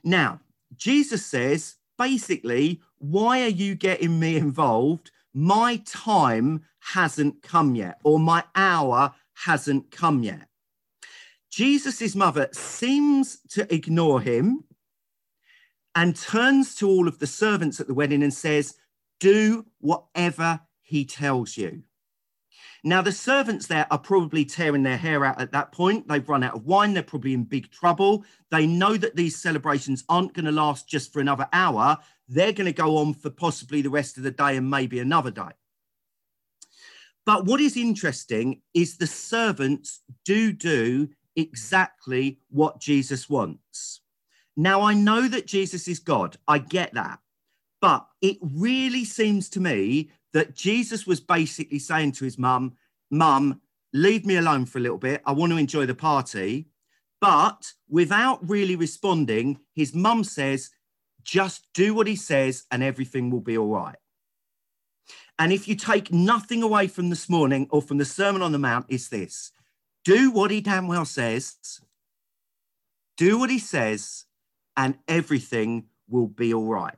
Now, 0.03 0.41
Jesus 0.77 1.27
says, 1.27 1.77
basically, 1.99 2.81
why 2.99 3.43
are 3.43 3.49
you 3.49 3.75
getting 3.75 4.19
me 4.19 4.37
involved? 4.37 5.11
My 5.35 5.83
time 5.85 6.65
hasn't 6.81 7.43
come 7.43 7.75
yet, 7.75 8.00
or 8.05 8.19
my 8.19 8.45
hour 8.55 9.15
hasn't 9.35 9.91
come 9.91 10.23
yet. 10.23 10.49
Jesus's 11.50 12.15
mother 12.15 12.49
seems 12.53 13.41
to 13.50 13.73
ignore 13.75 14.21
him 14.21 14.65
and 15.95 16.17
turns 16.17 16.75
to 16.77 16.89
all 16.89 17.09
of 17.09 17.19
the 17.19 17.27
servants 17.27 17.81
at 17.81 17.87
the 17.87 17.95
wedding 17.95 18.23
and 18.23 18.33
says, 18.33 18.77
Do 19.19 19.67
whatever 19.81 20.61
he 20.83 21.05
tells 21.05 21.57
you. 21.57 21.83
Now, 22.83 23.03
the 23.03 23.13
servants 23.13 23.67
there 23.67 23.87
are 23.91 23.99
probably 23.99 24.45
tearing 24.45 24.83
their 24.83 24.97
hair 24.97 25.25
out 25.25 25.41
at 25.41 25.53
that 25.53 25.73
point. 25.73 26.09
They've 26.09 26.29
run 26.29 26.43
out 26.43 26.55
of 26.55 26.67
wine. 26.67 26.95
They're 26.95 27.03
probably 27.03 27.35
in 27.35 27.45
big 27.45 27.71
trouble. 27.71 28.25
They 28.51 28.67
know 28.67 28.97
that 28.97 29.17
these 29.17 29.37
celebrations 29.37 30.05
aren't 30.09 30.33
going 30.33 30.47
to 30.47 30.53
last 30.53 30.89
just 30.89 31.13
for 31.13 31.21
another 31.21 31.49
hour. 31.53 31.99
They're 32.29 32.53
going 32.53 32.67
to 32.67 32.73
go 32.73 32.97
on 32.99 33.15
for 33.15 33.31
possibly 33.31 33.83
the 33.83 33.91
rest 33.91 34.17
of 34.17 34.23
the 34.23 34.31
day 34.31 34.57
and 34.57 34.71
maybe 34.71 34.99
another 34.99 35.31
day. 35.31 35.51
But 37.27 37.45
what 37.45 37.61
is 37.61 37.77
interesting 37.77 38.63
is 38.73 38.97
the 38.97 39.07
servants 39.07 40.01
do 40.25 40.53
do 40.53 41.11
exactly 41.37 42.39
what 42.49 42.81
Jesus 42.81 43.29
wants. 43.29 44.01
Now, 44.57 44.83
I 44.83 44.95
know 44.95 45.29
that 45.29 45.47
Jesus 45.47 45.87
is 45.87 45.99
God. 45.99 46.37
I 46.49 46.59
get 46.59 46.95
that. 46.95 47.21
But 47.81 48.07
it 48.21 48.39
really 48.43 49.05
seems 49.05 49.49
to 49.51 49.61
me 49.61 50.11
that 50.33 50.55
Jesus 50.55 51.07
was 51.07 51.21
basically 51.21 51.79
saying 51.79 52.13
to 52.13 52.25
his 52.25 52.39
mum, 52.39 52.77
Mum, 53.11 53.61
leave 53.93 54.25
me 54.25 54.37
alone 54.37 54.67
for 54.67 54.79
a 54.79 54.83
little 54.83 54.99
bit. 54.99 55.23
I 55.27 55.33
want 55.33 55.53
to 55.53 55.59
enjoy 55.59 55.87
the 55.87 55.95
party. 55.95 56.69
But 57.21 57.73
without 57.89 58.49
really 58.49 58.77
responding, 58.77 59.61
his 59.75 59.95
mum 59.95 60.25
says, 60.25 60.71
just 61.23 61.67
do 61.75 61.95
what 61.95 62.07
he 62.07 62.17
says 62.17 62.65
and 62.71 62.83
everything 62.83 63.31
will 63.31 63.41
be 63.41 63.59
all 63.59 63.69
right. 63.69 63.97
And 65.39 65.53
if 65.53 65.69
you 65.69 65.75
take 65.75 66.13
nothing 66.13 66.63
away 66.63 66.87
from 66.87 67.11
this 67.11 67.29
morning 67.29 67.67
or 67.71 67.83
from 67.83 67.99
the 67.99 68.05
Sermon 68.05 68.43
on 68.43 68.53
the 68.53 68.59
Mount, 68.59 68.87
it's 68.89 69.09
this 69.09 69.53
do 70.05 70.31
what 70.31 70.51
he 70.51 70.61
damn 70.61 70.89
well 70.89 71.05
says, 71.05 71.81
do 73.17 73.39
what 73.39 73.51
he 73.51 73.59
says, 73.59 74.25
and 74.77 74.99
everything 75.07 75.87
will 76.09 76.27
be 76.27 76.55
all 76.55 76.67
right. 76.67 76.97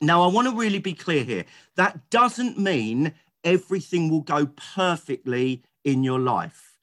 Now, 0.00 0.22
I 0.22 0.26
want 0.26 0.48
to 0.48 0.54
really 0.54 0.78
be 0.78 0.92
clear 0.92 1.24
here. 1.24 1.44
That 1.76 2.10
doesn't 2.10 2.58
mean 2.58 3.14
everything 3.44 4.10
will 4.10 4.20
go 4.20 4.46
perfectly 4.74 5.62
in 5.84 6.02
your 6.02 6.18
life. 6.18 6.78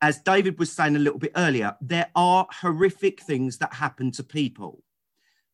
As 0.00 0.18
David 0.18 0.58
was 0.58 0.72
saying 0.72 0.96
a 0.96 1.00
little 1.00 1.18
bit 1.18 1.32
earlier, 1.36 1.76
there 1.80 2.10
are 2.14 2.46
horrific 2.50 3.22
things 3.22 3.58
that 3.58 3.74
happen 3.74 4.10
to 4.12 4.22
people. 4.22 4.82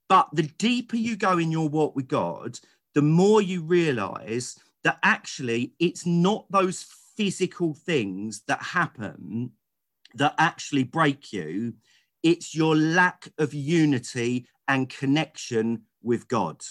But 0.09 0.29
the 0.33 0.43
deeper 0.43 0.97
you 0.97 1.17
go 1.17 1.39
in 1.39 1.53
your 1.53 1.69
walk 1.69 1.95
with 1.95 2.09
God, 2.09 2.59
the 2.95 3.03
more 3.03 3.41
you 3.41 3.63
realize 3.63 4.59
that 4.83 4.99
actually 5.03 5.75
it's 5.79 6.05
not 6.05 6.51
those 6.51 6.87
physical 7.17 7.75
things 7.75 8.43
that 8.49 8.63
happen 8.63 9.53
that 10.15 10.35
actually 10.39 10.85
break 10.85 11.33
you, 11.33 11.75
it's 12.23 12.55
your 12.55 12.75
lack 12.77 13.29
of 13.39 13.55
unity 13.55 14.47
and 14.67 14.89
connection 14.89 15.83
with 16.03 16.29
God. 16.29 16.63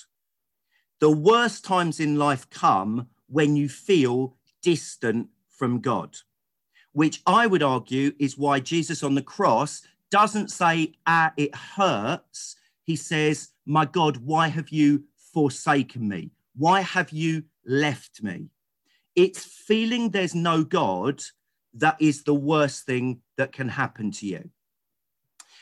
The 1.00 1.12
worst 1.12 1.63
times 1.63 2.00
in 2.00 2.18
life 2.18 2.50
come 2.50 3.08
when 3.27 3.56
you 3.56 3.70
feel 3.70 4.36
distant 4.62 5.29
from 5.48 5.79
God, 5.79 6.18
which 6.91 7.22
I 7.25 7.48
would 7.48 7.63
argue 7.63 8.12
is 8.20 8.38
why 8.38 8.60
Jesus 8.60 9.01
on 9.01 9.15
the 9.15 9.22
cross 9.22 9.82
doesn't 10.12 10.51
say, 10.51 10.94
ah, 11.08 11.32
it 11.38 11.56
hurts. 11.56 12.58
He 12.84 12.96
says, 12.96 13.50
My 13.65 13.86
God, 13.86 14.18
why 14.18 14.50
have 14.50 14.70
you 14.70 15.06
forsaken 15.15 16.08
me? 16.08 16.32
Why 16.56 16.82
have 16.82 17.12
you 17.12 17.44
left 17.65 18.22
me? 18.22 18.50
It's 19.15 19.46
feeling 19.46 20.10
there's 20.10 20.36
no 20.36 20.63
God 20.63 21.22
that 21.74 21.96
is 22.01 22.24
the 22.24 22.34
worst 22.34 22.86
thing 22.86 23.22
that 23.38 23.51
can 23.51 23.70
happen 23.70 24.12
to 24.12 24.25
you. 24.25 24.50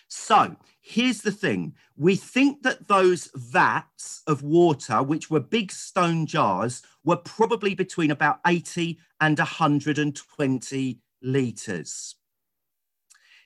So 0.07 0.55
here's 0.81 1.21
the 1.21 1.31
thing 1.31 1.75
we 1.97 2.15
think 2.15 2.63
that 2.63 2.87
those 2.87 3.29
vats 3.35 4.21
of 4.27 4.43
water, 4.43 5.03
which 5.03 5.29
were 5.29 5.39
big 5.39 5.71
stone 5.71 6.25
jars, 6.25 6.81
were 7.03 7.17
probably 7.17 7.75
between 7.75 8.11
about 8.11 8.39
80 8.45 8.99
and 9.19 9.37
120 9.37 10.99
litres. 11.21 12.15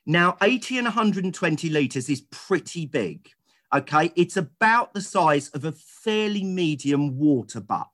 Now, 0.05 0.37
80 0.41 0.79
and 0.79 0.85
120 0.85 1.69
litres 1.69 2.09
is 2.09 2.21
pretty 2.31 2.85
big. 2.85 3.29
Okay, 3.73 4.11
it's 4.15 4.35
about 4.35 4.93
the 4.93 5.01
size 5.01 5.49
of 5.49 5.63
a 5.63 5.71
fairly 5.71 6.43
medium 6.43 7.17
water 7.17 7.61
butt, 7.61 7.87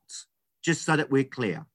just 0.64 0.84
so 0.84 0.96
that 0.96 1.12
we're 1.12 1.24
clear. 1.24 1.68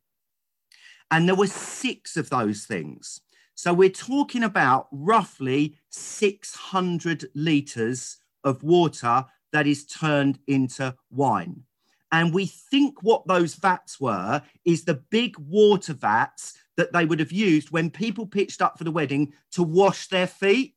And 1.11 1.29
there 1.29 1.37
were 1.37 1.47
six 1.47 2.17
of 2.17 2.31
those 2.31 2.65
things. 2.65 3.21
So 3.63 3.73
we're 3.73 3.91
talking 3.91 4.43
about 4.43 4.89
roughly 4.91 5.77
600 5.91 7.31
litres 7.37 8.17
of 8.43 8.65
water 8.65 9.25
that 9.53 9.69
is 9.69 9.87
turned 9.87 10.41
into 10.49 10.97
wine. 11.13 11.63
And 12.11 12.35
we 12.35 12.47
think 12.47 13.05
what 13.05 13.25
those 13.29 13.55
vats 13.55 14.01
were 14.01 14.43
is 14.65 14.83
the 14.83 15.01
big 15.13 15.39
water 15.39 15.95
vats 15.95 16.59
that 16.77 16.93
they 16.93 17.05
would 17.05 17.21
have 17.21 17.31
used 17.31 17.71
when 17.71 17.89
people 17.89 18.27
pitched 18.27 18.61
up 18.61 18.79
for 18.79 18.83
the 18.83 18.91
wedding 18.91 19.33
to 19.53 19.63
wash 19.63 20.09
their 20.09 20.27
feet. 20.27 20.75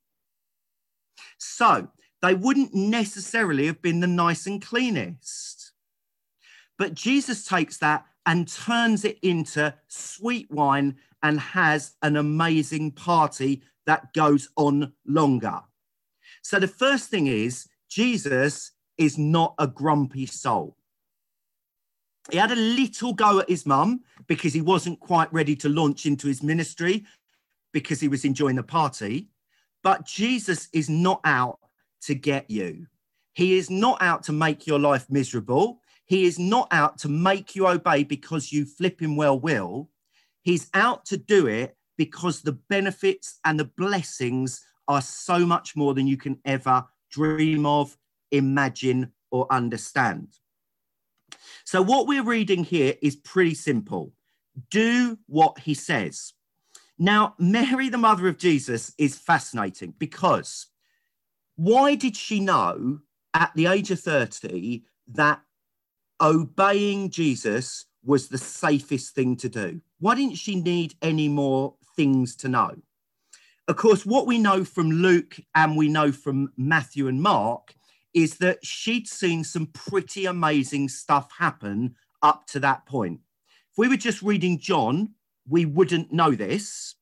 So 1.39 1.87
they 2.21 2.35
wouldn't 2.35 2.75
necessarily 2.75 3.65
have 3.65 3.81
been 3.81 3.99
the 3.99 4.05
nice 4.05 4.45
and 4.45 4.61
cleanest. 4.61 5.71
But 6.77 6.93
Jesus 6.93 7.45
takes 7.45 7.79
that 7.79 8.05
and 8.27 8.47
turns 8.47 9.05
it 9.05 9.17
into 9.23 9.73
sweet 9.87 10.51
wine 10.51 10.97
and 11.25 11.39
has 11.39 11.95
an 12.03 12.17
amazing 12.17 12.91
party 12.91 13.63
that 13.87 14.13
goes 14.13 14.47
on 14.57 14.93
longer. 15.07 15.59
So 16.43 16.59
the 16.59 16.67
first 16.67 17.09
thing 17.09 17.25
is, 17.25 17.67
Jesus 17.89 18.73
is 18.99 19.17
not 19.17 19.55
a 19.57 19.65
grumpy 19.65 20.27
soul. 20.27 20.77
He 22.29 22.37
had 22.37 22.51
a 22.51 22.55
little 22.55 23.11
go 23.11 23.39
at 23.39 23.49
his 23.49 23.65
mum 23.65 24.01
because 24.27 24.53
he 24.53 24.61
wasn't 24.61 24.99
quite 24.99 25.33
ready 25.33 25.55
to 25.55 25.69
launch 25.69 26.05
into 26.05 26.27
his 26.27 26.43
ministry 26.43 27.05
because 27.73 27.99
he 27.99 28.07
was 28.07 28.23
enjoying 28.23 28.55
the 28.55 28.63
party. 28.63 29.29
But 29.81 30.05
Jesus 30.05 30.69
is 30.73 30.91
not 30.91 31.21
out 31.23 31.57
to 32.03 32.13
get 32.13 32.51
you. 32.51 32.85
He 33.33 33.57
is 33.57 33.71
not 33.71 33.99
out 33.99 34.21
to 34.23 34.31
make 34.31 34.67
your 34.67 34.79
life 34.79 35.07
miserable. 35.09 35.81
He 36.05 36.25
is 36.25 36.37
not 36.37 36.67
out 36.69 36.99
to 36.99 37.09
make 37.09 37.55
you 37.55 37.67
obey 37.67 38.03
because 38.03 38.51
you 38.51 38.63
flipping 38.65 39.15
well 39.15 39.39
will. 39.39 39.89
He's 40.45 40.69
out 40.75 41.05
to 41.07 41.17
do 41.17 41.47
it 41.47 41.75
because 41.97 42.41
the 42.41 42.51
benefits 42.53 43.39
and 43.45 43.59
the 43.59 43.65
blessings 43.65 44.63
are 44.87 45.01
so 45.01 45.39
much 45.39 45.75
more 45.75 45.95
than 45.95 46.05
you 46.05 46.17
can 46.17 46.39
ever 46.45 46.85
dream 47.09 47.65
of, 47.65 47.97
imagine, 48.31 49.11
or 49.31 49.51
understand. 49.51 50.35
So, 51.63 51.81
what 51.81 52.05
we're 52.05 52.23
reading 52.23 52.63
here 52.63 52.93
is 53.01 53.15
pretty 53.15 53.55
simple 53.55 54.13
do 54.69 55.17
what 55.25 55.57
he 55.59 55.73
says. 55.73 56.33
Now, 56.99 57.33
Mary, 57.39 57.89
the 57.89 57.97
mother 57.97 58.27
of 58.27 58.37
Jesus, 58.37 58.93
is 58.99 59.17
fascinating 59.17 59.95
because 59.97 60.67
why 61.55 61.95
did 61.95 62.15
she 62.15 62.39
know 62.39 62.99
at 63.33 63.51
the 63.55 63.65
age 63.65 63.89
of 63.89 63.99
30 63.99 64.83
that 65.07 65.41
obeying 66.21 67.09
Jesus 67.09 67.85
was 68.03 68.29
the 68.29 68.37
safest 68.37 69.15
thing 69.15 69.35
to 69.37 69.49
do? 69.49 69.81
Why 70.05 70.13
didn't 70.13 70.37
she 70.37 70.53
need 70.53 70.93
any 71.01 71.27
more 71.27 71.73
things 71.95 72.35
to 72.37 72.47
know. 72.47 72.75
Of 73.67 73.77
course, 73.77 74.05
what 74.05 74.27
we 74.27 74.37
know 74.37 74.63
from 74.63 74.91
Luke 74.91 75.37
and 75.55 75.75
we 75.75 75.89
know 75.89 76.11
from 76.11 76.51
Matthew 76.57 77.07
and 77.07 77.21
Mark 77.21 77.73
is 78.13 78.37
that 78.37 78.63
she'd 78.63 79.07
seen 79.07 79.43
some 79.43 79.65
pretty 79.67 80.25
amazing 80.25 80.89
stuff 80.89 81.31
happen 81.39 81.95
up 82.21 82.45
to 82.49 82.59
that 82.59 82.85
point. 82.85 83.21
If 83.71 83.77
we 83.77 83.87
were 83.87 83.97
just 83.97 84.21
reading 84.21 84.59
John, 84.59 85.15
we 85.49 85.65
wouldn't 85.65 86.13
know 86.13 86.31
this. 86.31 86.95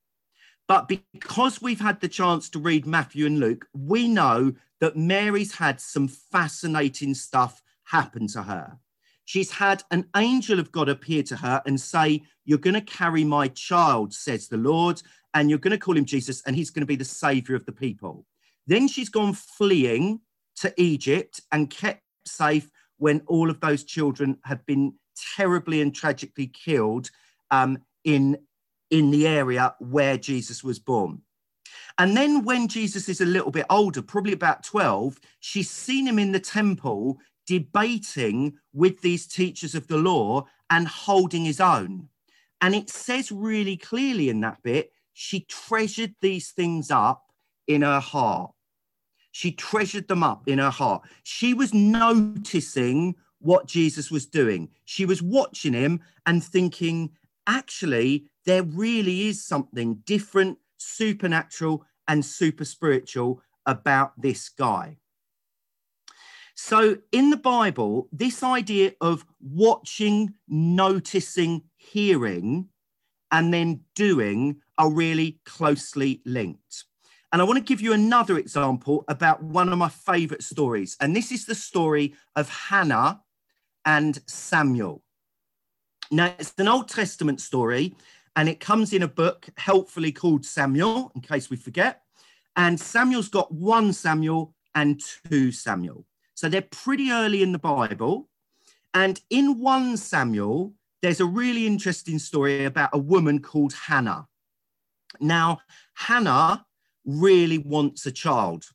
But 0.67 0.87
because 0.87 1.61
we've 1.61 1.81
had 1.81 1.99
the 1.99 2.07
chance 2.07 2.49
to 2.51 2.59
read 2.59 2.85
Matthew 2.85 3.25
and 3.25 3.37
Luke, 3.37 3.67
we 3.73 4.07
know 4.07 4.53
that 4.79 4.95
Mary's 4.95 5.55
had 5.55 5.81
some 5.81 6.07
fascinating 6.07 7.13
stuff 7.15 7.61
happen 7.83 8.27
to 8.27 8.43
her. 8.43 8.79
She's 9.25 9.51
had 9.51 9.83
an 9.91 10.05
angel 10.15 10.59
of 10.59 10.71
God 10.71 10.89
appear 10.89 11.23
to 11.23 11.35
her 11.37 11.61
and 11.65 11.79
say, 11.79 12.23
You're 12.45 12.57
going 12.57 12.73
to 12.73 12.81
carry 12.81 13.23
my 13.23 13.47
child, 13.49 14.13
says 14.13 14.47
the 14.47 14.57
Lord, 14.57 15.01
and 15.33 15.49
you're 15.49 15.59
going 15.59 15.71
to 15.71 15.77
call 15.77 15.97
him 15.97 16.05
Jesus, 16.05 16.41
and 16.45 16.55
he's 16.55 16.69
going 16.69 16.81
to 16.81 16.87
be 16.87 16.95
the 16.95 17.05
savior 17.05 17.55
of 17.55 17.65
the 17.65 17.71
people. 17.71 18.25
Then 18.67 18.87
she's 18.87 19.09
gone 19.09 19.33
fleeing 19.33 20.21
to 20.57 20.73
Egypt 20.77 21.41
and 21.51 21.69
kept 21.69 22.03
safe 22.25 22.69
when 22.97 23.21
all 23.27 23.49
of 23.49 23.59
those 23.59 23.83
children 23.83 24.37
had 24.43 24.65
been 24.65 24.93
terribly 25.35 25.81
and 25.81 25.93
tragically 25.93 26.47
killed 26.47 27.09
um, 27.51 27.77
in, 28.03 28.37
in 28.91 29.11
the 29.11 29.27
area 29.27 29.75
where 29.79 30.17
Jesus 30.17 30.63
was 30.63 30.79
born. 30.79 31.21
And 31.97 32.15
then 32.15 32.43
when 32.43 32.67
Jesus 32.67 33.09
is 33.09 33.21
a 33.21 33.25
little 33.25 33.51
bit 33.51 33.65
older, 33.69 34.01
probably 34.01 34.33
about 34.33 34.63
12, 34.63 35.19
she's 35.39 35.69
seen 35.69 36.07
him 36.07 36.19
in 36.19 36.31
the 36.31 36.39
temple 36.39 37.19
debating 37.45 38.53
with 38.73 39.01
these 39.01 39.27
teachers 39.27 39.75
of 39.75 39.87
the 39.87 39.97
law 39.97 40.45
and 40.69 40.87
holding 40.87 41.45
his 41.45 41.59
own. 41.59 42.09
And 42.61 42.73
it 42.73 42.89
says 42.89 43.31
really 43.31 43.77
clearly 43.77 44.29
in 44.29 44.41
that 44.41 44.63
bit, 44.63 44.91
she 45.13 45.41
treasured 45.41 46.15
these 46.21 46.51
things 46.51 46.89
up 46.89 47.23
in 47.67 47.81
her 47.81 47.99
heart. 47.99 48.51
She 49.31 49.51
treasured 49.51 50.07
them 50.07 50.23
up 50.23 50.47
in 50.47 50.59
her 50.59 50.69
heart. 50.69 51.03
She 51.23 51.53
was 51.53 51.73
noticing 51.73 53.15
what 53.39 53.67
Jesus 53.67 54.09
was 54.09 54.25
doing. 54.25 54.69
She 54.85 55.05
was 55.05 55.21
watching 55.21 55.73
him 55.73 55.99
and 56.25 56.43
thinking, 56.43 57.11
actually, 57.47 58.27
there 58.45 58.63
really 58.63 59.27
is 59.27 59.43
something 59.43 59.95
different, 60.05 60.57
supernatural, 60.77 61.85
and 62.07 62.23
super 62.23 62.65
spiritual 62.65 63.41
about 63.65 64.13
this 64.21 64.49
guy. 64.49 64.97
So, 66.55 66.97
in 67.11 67.31
the 67.31 67.37
Bible, 67.37 68.07
this 68.11 68.43
idea 68.43 68.93
of 69.01 69.25
watching, 69.41 70.35
noticing, 70.47 71.63
hearing, 71.75 72.69
and 73.31 73.53
then 73.53 73.81
doing 73.95 74.61
are 74.77 74.91
really 74.91 75.39
closely 75.45 76.21
linked. 76.25 76.85
And 77.31 77.41
I 77.41 77.45
want 77.45 77.57
to 77.57 77.63
give 77.63 77.81
you 77.81 77.93
another 77.93 78.37
example 78.37 79.03
about 79.07 79.41
one 79.41 79.69
of 79.69 79.79
my 79.79 79.89
favorite 79.89 80.43
stories. 80.43 80.95
And 80.99 81.15
this 81.15 81.31
is 81.31 81.47
the 81.47 81.55
story 81.55 82.13
of 82.35 82.47
Hannah 82.47 83.21
and 83.85 84.21
Samuel. 84.27 85.01
Now, 86.11 86.35
it's 86.37 86.53
an 86.59 86.67
Old 86.67 86.89
Testament 86.89 87.41
story, 87.41 87.95
and 88.35 88.47
it 88.47 88.59
comes 88.59 88.93
in 88.93 89.01
a 89.01 89.07
book 89.07 89.47
helpfully 89.57 90.11
called 90.11 90.45
Samuel, 90.45 91.11
in 91.15 91.21
case 91.21 91.49
we 91.49 91.57
forget. 91.57 92.03
And 92.55 92.79
Samuel's 92.79 93.29
got 93.29 93.51
one 93.51 93.93
Samuel 93.93 94.53
and 94.75 95.01
two 95.27 95.51
Samuel. 95.51 96.05
So 96.35 96.49
they're 96.49 96.61
pretty 96.61 97.11
early 97.11 97.43
in 97.43 97.51
the 97.51 97.59
Bible. 97.59 98.29
And 98.93 99.19
in 99.29 99.59
1 99.59 99.97
Samuel, 99.97 100.73
there's 101.01 101.19
a 101.19 101.25
really 101.25 101.65
interesting 101.65 102.19
story 102.19 102.65
about 102.65 102.89
a 102.93 102.97
woman 102.97 103.39
called 103.39 103.73
Hannah. 103.73 104.27
Now, 105.19 105.59
Hannah 105.93 106.65
really 107.05 107.57
wants 107.57 108.05
a 108.05 108.11
child. 108.11 108.65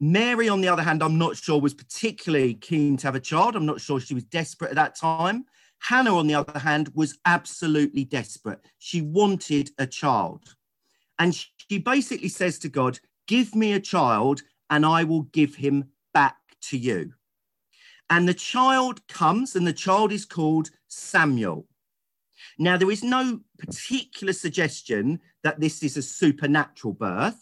Mary, 0.00 0.48
on 0.48 0.60
the 0.60 0.68
other 0.68 0.82
hand, 0.82 1.02
I'm 1.02 1.18
not 1.18 1.36
sure 1.36 1.60
was 1.60 1.74
particularly 1.74 2.54
keen 2.54 2.96
to 2.98 3.06
have 3.06 3.14
a 3.14 3.20
child. 3.20 3.54
I'm 3.54 3.66
not 3.66 3.80
sure 3.80 4.00
she 4.00 4.14
was 4.14 4.24
desperate 4.24 4.70
at 4.70 4.76
that 4.76 4.96
time. 4.96 5.44
Hannah, 5.78 6.16
on 6.16 6.26
the 6.26 6.34
other 6.34 6.58
hand, 6.58 6.90
was 6.94 7.18
absolutely 7.24 8.04
desperate. 8.04 8.60
She 8.78 9.00
wanted 9.00 9.70
a 9.78 9.86
child. 9.86 10.56
And 11.18 11.34
she 11.34 11.78
basically 11.78 12.28
says 12.28 12.58
to 12.60 12.68
God, 12.68 12.98
Give 13.28 13.54
me 13.54 13.72
a 13.72 13.80
child 13.80 14.42
and 14.70 14.84
I 14.84 15.04
will 15.04 15.22
give 15.22 15.54
him 15.54 15.90
to 16.62 16.78
you. 16.78 17.12
And 18.10 18.28
the 18.28 18.34
child 18.34 19.06
comes, 19.08 19.56
and 19.56 19.66
the 19.66 19.72
child 19.72 20.12
is 20.12 20.24
called 20.24 20.70
Samuel. 20.88 21.66
Now, 22.58 22.76
there 22.76 22.90
is 22.90 23.02
no 23.02 23.40
particular 23.58 24.32
suggestion 24.32 25.20
that 25.42 25.60
this 25.60 25.82
is 25.82 25.96
a 25.96 26.02
supernatural 26.02 26.94
birth 26.94 27.40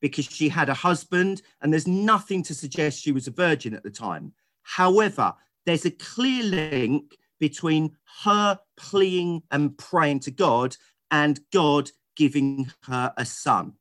because 0.00 0.24
she 0.24 0.48
had 0.48 0.68
a 0.68 0.74
husband, 0.74 1.42
and 1.60 1.72
there's 1.72 1.86
nothing 1.86 2.42
to 2.44 2.54
suggest 2.54 3.00
she 3.00 3.12
was 3.12 3.26
a 3.26 3.32
virgin 3.32 3.74
at 3.74 3.82
the 3.82 3.90
time. 3.90 4.32
However, 4.62 5.34
there's 5.66 5.84
a 5.84 5.90
clear 5.90 6.42
link 6.44 7.16
between 7.38 7.96
her 8.22 8.58
pleading 8.76 9.42
and 9.50 9.76
praying 9.76 10.20
to 10.20 10.30
God 10.30 10.76
and 11.10 11.40
God 11.52 11.90
giving 12.16 12.70
her 12.84 13.12
a 13.16 13.24
son. 13.24 13.74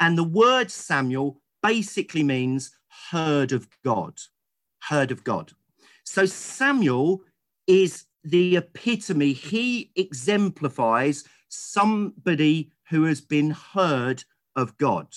And 0.00 0.18
the 0.18 0.24
word 0.24 0.70
Samuel 0.70 1.40
basically 1.62 2.22
means 2.22 2.70
heard 3.10 3.52
of 3.52 3.68
God, 3.84 4.20
heard 4.88 5.10
of 5.10 5.24
God. 5.24 5.52
So 6.04 6.26
Samuel 6.26 7.22
is 7.66 8.04
the 8.24 8.56
epitome, 8.56 9.32
he 9.32 9.90
exemplifies 9.96 11.24
somebody 11.48 12.70
who 12.90 13.04
has 13.04 13.20
been 13.20 13.50
heard 13.50 14.24
of 14.56 14.76
God. 14.78 15.08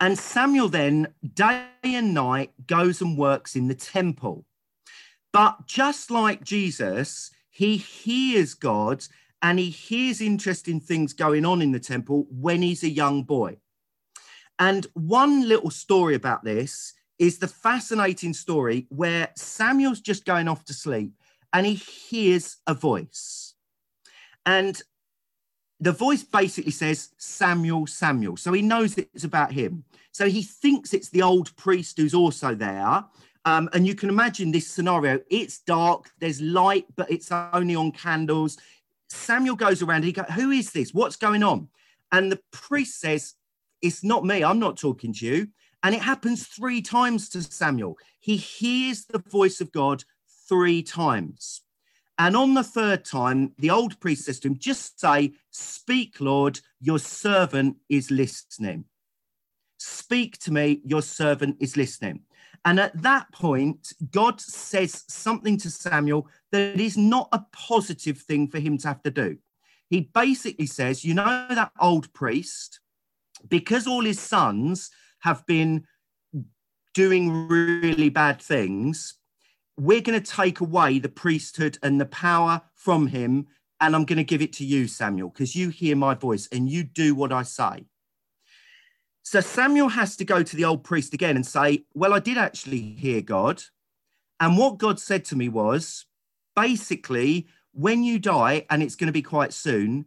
And 0.00 0.18
Samuel 0.18 0.68
then, 0.68 1.08
day 1.34 1.66
and 1.82 2.12
night, 2.14 2.52
goes 2.66 3.00
and 3.00 3.16
works 3.16 3.56
in 3.56 3.68
the 3.68 3.74
temple. 3.74 4.44
But 5.32 5.66
just 5.66 6.10
like 6.10 6.44
Jesus, 6.44 7.30
he 7.50 7.76
hears 7.76 8.54
God 8.54 9.04
and 9.42 9.58
he 9.58 9.70
hears 9.70 10.20
interesting 10.20 10.80
things 10.80 11.12
going 11.12 11.44
on 11.44 11.62
in 11.62 11.72
the 11.72 11.80
temple 11.80 12.26
when 12.30 12.62
he's 12.62 12.82
a 12.82 12.88
young 12.88 13.22
boy. 13.22 13.58
And 14.58 14.86
one 14.94 15.48
little 15.48 15.70
story 15.70 16.14
about 16.14 16.44
this 16.44 16.94
is 17.18 17.38
the 17.38 17.48
fascinating 17.48 18.34
story 18.34 18.86
where 18.90 19.28
Samuel's 19.36 20.00
just 20.00 20.24
going 20.24 20.48
off 20.48 20.64
to 20.66 20.72
sleep 20.72 21.12
and 21.52 21.66
he 21.66 21.74
hears 21.74 22.58
a 22.66 22.74
voice. 22.74 23.54
And 24.44 24.80
the 25.80 25.92
voice 25.92 26.22
basically 26.22 26.72
says, 26.72 27.10
Samuel, 27.18 27.86
Samuel. 27.86 28.36
So 28.36 28.52
he 28.52 28.62
knows 28.62 28.96
it's 28.96 29.24
about 29.24 29.52
him. 29.52 29.84
So 30.12 30.28
he 30.28 30.42
thinks 30.42 30.94
it's 30.94 31.10
the 31.10 31.22
old 31.22 31.54
priest 31.56 31.98
who's 31.98 32.14
also 32.14 32.54
there. 32.54 33.04
Um, 33.44 33.68
and 33.72 33.86
you 33.86 33.94
can 33.94 34.08
imagine 34.08 34.50
this 34.50 34.66
scenario. 34.66 35.20
It's 35.30 35.60
dark, 35.60 36.10
there's 36.18 36.40
light, 36.40 36.86
but 36.96 37.10
it's 37.10 37.30
only 37.30 37.76
on 37.76 37.92
candles. 37.92 38.58
Samuel 39.08 39.54
goes 39.54 39.82
around 39.82 40.02
he 40.02 40.12
goes, 40.12 40.26
Who 40.34 40.50
is 40.50 40.72
this? 40.72 40.92
What's 40.92 41.16
going 41.16 41.42
on? 41.42 41.68
And 42.10 42.32
the 42.32 42.40
priest 42.50 43.00
says, 43.00 43.34
It's 43.82 44.02
not 44.02 44.24
me. 44.24 44.42
I'm 44.42 44.58
not 44.58 44.78
talking 44.78 45.12
to 45.14 45.26
you. 45.26 45.48
And 45.82 45.94
it 45.94 46.02
happens 46.02 46.46
three 46.46 46.82
times 46.82 47.28
to 47.30 47.42
Samuel. 47.42 47.96
He 48.20 48.36
hears 48.36 49.04
the 49.04 49.22
voice 49.28 49.60
of 49.60 49.72
God 49.72 50.04
three 50.48 50.82
times. 50.82 51.62
And 52.18 52.36
on 52.36 52.54
the 52.54 52.64
third 52.64 53.04
time, 53.04 53.52
the 53.58 53.70
old 53.70 54.00
priest 54.00 54.44
him, 54.44 54.58
Just 54.58 54.98
say, 54.98 55.34
Speak, 55.50 56.20
Lord, 56.20 56.60
your 56.80 56.98
servant 56.98 57.76
is 57.88 58.10
listening. 58.10 58.86
Speak 59.78 60.38
to 60.38 60.52
me, 60.52 60.80
your 60.84 61.02
servant 61.02 61.56
is 61.60 61.76
listening. 61.76 62.22
And 62.64 62.80
at 62.80 63.00
that 63.02 63.30
point, 63.32 63.92
God 64.10 64.40
says 64.40 65.04
something 65.08 65.58
to 65.58 65.70
Samuel 65.70 66.28
that 66.52 66.80
is 66.80 66.96
not 66.96 67.28
a 67.32 67.44
positive 67.52 68.18
thing 68.18 68.48
for 68.48 68.58
him 68.58 68.78
to 68.78 68.88
have 68.88 69.02
to 69.02 69.10
do. 69.10 69.38
He 69.88 70.00
basically 70.00 70.66
says, 70.66 71.04
You 71.04 71.14
know, 71.14 71.46
that 71.50 71.70
old 71.78 72.12
priest, 72.12 72.80
because 73.48 73.86
all 73.86 74.02
his 74.02 74.20
sons 74.20 74.90
have 75.20 75.44
been 75.46 75.86
doing 76.94 77.48
really 77.48 78.08
bad 78.08 78.40
things, 78.40 79.14
we're 79.76 80.00
going 80.00 80.20
to 80.20 80.32
take 80.32 80.60
away 80.60 80.98
the 80.98 81.08
priesthood 81.08 81.78
and 81.82 82.00
the 82.00 82.06
power 82.06 82.62
from 82.74 83.08
him. 83.08 83.46
And 83.80 83.94
I'm 83.94 84.04
going 84.04 84.16
to 84.16 84.24
give 84.24 84.40
it 84.40 84.54
to 84.54 84.64
you, 84.64 84.88
Samuel, 84.88 85.28
because 85.28 85.54
you 85.54 85.68
hear 85.68 85.96
my 85.96 86.14
voice 86.14 86.48
and 86.50 86.68
you 86.70 86.82
do 86.82 87.14
what 87.14 87.32
I 87.32 87.42
say. 87.42 87.84
So 89.22 89.40
Samuel 89.40 89.88
has 89.88 90.16
to 90.16 90.24
go 90.24 90.42
to 90.42 90.56
the 90.56 90.64
old 90.64 90.84
priest 90.84 91.12
again 91.12 91.36
and 91.36 91.44
say, 91.44 91.84
Well, 91.94 92.14
I 92.14 92.20
did 92.20 92.38
actually 92.38 92.80
hear 92.80 93.20
God. 93.20 93.62
And 94.40 94.56
what 94.56 94.78
God 94.78 95.00
said 95.00 95.24
to 95.26 95.36
me 95.36 95.48
was 95.48 96.06
basically, 96.54 97.48
when 97.72 98.02
you 98.02 98.18
die, 98.18 98.64
and 98.70 98.82
it's 98.82 98.94
going 98.94 99.08
to 99.08 99.12
be 99.12 99.22
quite 99.22 99.52
soon, 99.52 100.06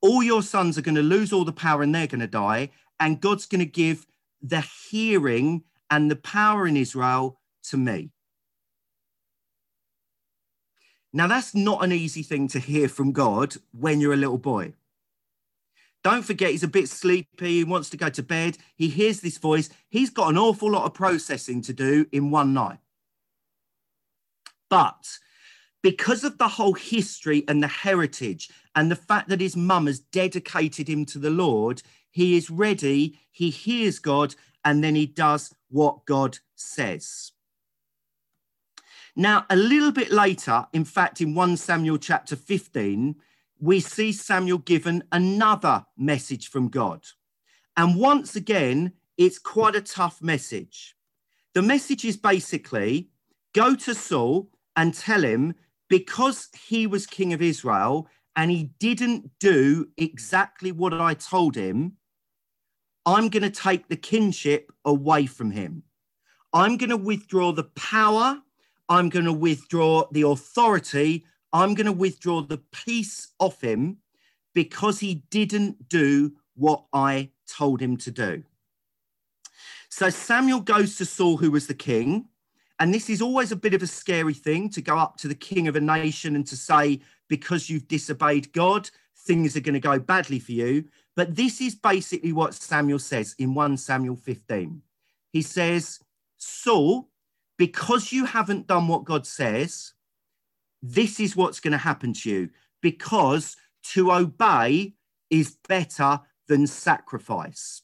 all 0.00 0.22
your 0.22 0.42
sons 0.42 0.76
are 0.76 0.82
going 0.82 0.94
to 0.94 1.02
lose 1.02 1.32
all 1.32 1.44
the 1.44 1.52
power 1.52 1.82
and 1.82 1.94
they're 1.94 2.06
going 2.06 2.20
to 2.20 2.26
die. 2.26 2.70
And 3.00 3.20
God's 3.20 3.46
going 3.46 3.60
to 3.60 3.66
give 3.66 4.06
the 4.42 4.64
hearing 4.90 5.64
and 5.90 6.10
the 6.10 6.16
power 6.16 6.66
in 6.66 6.76
Israel 6.76 7.40
to 7.64 7.76
me. 7.76 8.10
Now, 11.12 11.26
that's 11.26 11.54
not 11.54 11.82
an 11.82 11.92
easy 11.92 12.22
thing 12.22 12.48
to 12.48 12.58
hear 12.58 12.88
from 12.88 13.12
God 13.12 13.56
when 13.72 14.00
you're 14.00 14.12
a 14.12 14.18
little 14.18 14.38
boy. 14.38 14.74
Don't 16.04 16.22
forget, 16.22 16.50
he's 16.50 16.62
a 16.62 16.68
bit 16.68 16.88
sleepy. 16.88 17.56
He 17.56 17.64
wants 17.64 17.90
to 17.90 17.96
go 17.96 18.08
to 18.10 18.22
bed. 18.22 18.58
He 18.76 18.88
hears 18.88 19.20
this 19.20 19.38
voice. 19.38 19.70
He's 19.88 20.10
got 20.10 20.28
an 20.28 20.38
awful 20.38 20.70
lot 20.70 20.84
of 20.84 20.94
processing 20.94 21.62
to 21.62 21.72
do 21.72 22.06
in 22.12 22.30
one 22.30 22.52
night. 22.54 22.78
But 24.68 25.18
because 25.86 26.24
of 26.24 26.36
the 26.38 26.48
whole 26.48 26.72
history 26.72 27.44
and 27.46 27.62
the 27.62 27.68
heritage 27.68 28.50
and 28.74 28.90
the 28.90 28.96
fact 28.96 29.28
that 29.28 29.40
his 29.40 29.54
mum 29.54 29.86
has 29.86 30.00
dedicated 30.00 30.88
him 30.88 31.04
to 31.04 31.16
the 31.16 31.30
Lord, 31.30 31.80
he 32.10 32.36
is 32.36 32.50
ready, 32.50 33.20
he 33.30 33.50
hears 33.50 34.00
God, 34.00 34.34
and 34.64 34.82
then 34.82 34.96
he 34.96 35.06
does 35.06 35.54
what 35.70 36.04
God 36.04 36.40
says. 36.56 37.30
Now, 39.14 39.46
a 39.48 39.54
little 39.54 39.92
bit 39.92 40.10
later, 40.10 40.66
in 40.72 40.84
fact, 40.84 41.20
in 41.20 41.36
1 41.36 41.56
Samuel 41.56 41.98
chapter 41.98 42.34
15, 42.34 43.14
we 43.60 43.78
see 43.78 44.10
Samuel 44.10 44.58
given 44.58 45.04
another 45.12 45.86
message 45.96 46.48
from 46.48 46.66
God. 46.66 47.04
And 47.76 47.94
once 47.94 48.34
again, 48.34 48.94
it's 49.16 49.38
quite 49.38 49.76
a 49.76 49.80
tough 49.80 50.20
message. 50.20 50.96
The 51.54 51.62
message 51.62 52.04
is 52.04 52.16
basically 52.16 53.10
go 53.52 53.76
to 53.76 53.94
Saul 53.94 54.50
and 54.74 54.92
tell 54.92 55.22
him 55.22 55.54
because 55.88 56.48
he 56.68 56.86
was 56.86 57.06
king 57.06 57.32
of 57.32 57.42
Israel 57.42 58.08
and 58.34 58.50
he 58.50 58.70
didn't 58.78 59.30
do 59.38 59.88
exactly 59.96 60.72
what 60.72 60.92
I 60.92 61.14
told 61.14 61.56
him, 61.56 61.96
I'm 63.04 63.28
going 63.28 63.42
to 63.44 63.50
take 63.50 63.88
the 63.88 63.96
kinship 63.96 64.72
away 64.84 65.26
from 65.26 65.50
him. 65.50 65.84
I'm 66.52 66.76
going 66.76 66.90
to 66.90 66.96
withdraw 66.96 67.52
the 67.52 67.64
power 67.64 68.42
I'm 68.88 69.08
going 69.08 69.24
to 69.24 69.32
withdraw 69.32 70.08
the 70.12 70.22
authority. 70.22 71.24
I'm 71.52 71.74
going 71.74 71.86
to 71.86 71.92
withdraw 71.92 72.42
the 72.42 72.58
peace 72.72 73.32
off 73.38 73.60
him 73.60 73.98
because 74.54 75.00
he 75.00 75.24
didn't 75.30 75.88
do 75.88 76.32
what 76.54 76.84
I 76.92 77.30
told 77.48 77.80
him 77.80 77.96
to 77.98 78.10
do. 78.10 78.44
So 79.88 80.10
Samuel 80.10 80.60
goes 80.60 80.96
to 80.96 81.04
Saul, 81.04 81.36
who 81.36 81.50
was 81.50 81.66
the 81.66 81.74
king. 81.74 82.28
And 82.78 82.92
this 82.92 83.08
is 83.08 83.22
always 83.22 83.52
a 83.52 83.56
bit 83.56 83.74
of 83.74 83.82
a 83.82 83.86
scary 83.86 84.34
thing 84.34 84.68
to 84.70 84.82
go 84.82 84.98
up 84.98 85.16
to 85.18 85.28
the 85.28 85.34
king 85.34 85.66
of 85.66 85.76
a 85.76 85.80
nation 85.80 86.36
and 86.36 86.46
to 86.46 86.56
say, 86.56 87.00
because 87.28 87.70
you've 87.70 87.88
disobeyed 87.88 88.52
God, 88.52 88.90
things 89.26 89.56
are 89.56 89.60
going 89.60 89.74
to 89.74 89.80
go 89.80 89.98
badly 89.98 90.38
for 90.38 90.52
you. 90.52 90.84
But 91.14 91.34
this 91.34 91.60
is 91.60 91.74
basically 91.74 92.32
what 92.32 92.54
Samuel 92.54 92.98
says 92.98 93.34
in 93.38 93.54
1 93.54 93.78
Samuel 93.78 94.16
15. 94.16 94.82
He 95.32 95.42
says, 95.42 96.00
Saul, 96.36 97.08
because 97.56 98.12
you 98.12 98.26
haven't 98.26 98.66
done 98.66 98.88
what 98.88 99.04
God 99.04 99.26
says, 99.26 99.94
this 100.82 101.18
is 101.18 101.34
what's 101.34 101.60
going 101.60 101.72
to 101.72 101.78
happen 101.78 102.12
to 102.12 102.30
you 102.30 102.50
because 102.82 103.56
to 103.82 104.12
obey 104.12 104.94
is 105.30 105.56
better 105.68 106.20
than 106.48 106.66
sacrifice. 106.66 107.82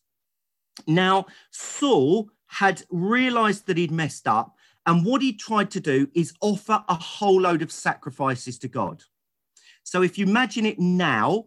Now, 0.87 1.27
Saul 1.51 2.31
had 2.47 2.83
realized 2.91 3.67
that 3.67 3.77
he'd 3.77 3.91
messed 3.91 4.29
up, 4.29 4.57
and 4.87 5.05
what 5.05 5.23
he 5.23 5.33
tried 5.33 5.71
to 5.73 5.81
do 5.81 6.09
is 6.15 6.35
offer 6.41 6.85
a 6.89 6.95
whole 6.95 7.41
load 7.41 7.63
of 7.63 7.71
sacrifices 7.71 8.59
to 8.61 8.69
God. 8.69 9.03
So, 9.85 10.03
if 10.03 10.19
you 10.19 10.27
imagine 10.27 10.67
it 10.67 10.79
now, 10.79 11.47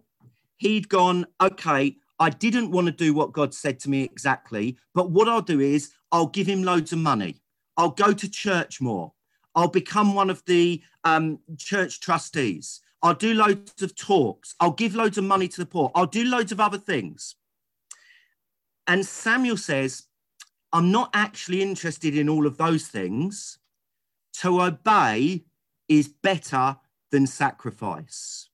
he'd 0.58 0.90
gone, 0.90 1.26
okay, 1.42 1.98
I 2.20 2.30
didn't 2.30 2.72
want 2.72 2.88
to 2.88 2.94
do 2.94 3.14
what 3.14 3.34
God 3.34 3.54
said 3.54 3.80
to 3.82 3.90
me 3.90 4.04
exactly, 4.04 4.78
but 4.94 5.12
what 5.12 5.28
I'll 5.28 5.42
do 5.42 5.60
is 5.60 5.92
I'll 6.12 6.28
give 6.28 6.48
him 6.48 6.64
loads 6.64 6.94
of 6.94 7.00
money. 7.00 7.42
I'll 7.78 7.92
go 7.92 8.14
to 8.14 8.30
church 8.30 8.80
more. 8.80 9.14
I'll 9.54 9.68
become 9.70 10.14
one 10.14 10.30
of 10.30 10.44
the 10.46 10.82
um, 11.04 11.40
church 11.58 12.00
trustees. 12.00 12.82
I'll 13.02 13.14
do 13.14 13.34
loads 13.34 13.82
of 13.82 13.96
talks. 13.96 14.56
I'll 14.60 14.72
give 14.72 14.96
loads 14.96 15.18
of 15.18 15.24
money 15.24 15.48
to 15.50 15.62
the 15.62 15.66
poor. 15.66 15.92
I'll 15.94 16.06
do 16.06 16.24
loads 16.24 16.52
of 16.52 16.60
other 16.60 16.78
things. 16.78 17.36
And 18.88 19.06
Samuel 19.06 19.58
says, 19.58 20.04
I'm 20.76 20.92
not 20.92 21.10
actually 21.14 21.62
interested 21.62 22.18
in 22.18 22.28
all 22.28 22.46
of 22.46 22.58
those 22.58 22.86
things. 22.88 23.60
To 24.42 24.62
obey 24.62 25.46
is 25.88 26.10
better 26.10 26.76
than 27.12 27.28
sacrifice. 27.28 28.50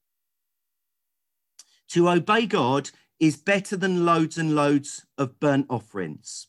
To 1.88 2.10
obey 2.10 2.46
God 2.46 2.92
is 3.20 3.38
better 3.38 3.76
than 3.76 4.06
loads 4.06 4.38
and 4.38 4.54
loads 4.54 5.04
of 5.18 5.40
burnt 5.40 5.66
offerings. 5.68 6.46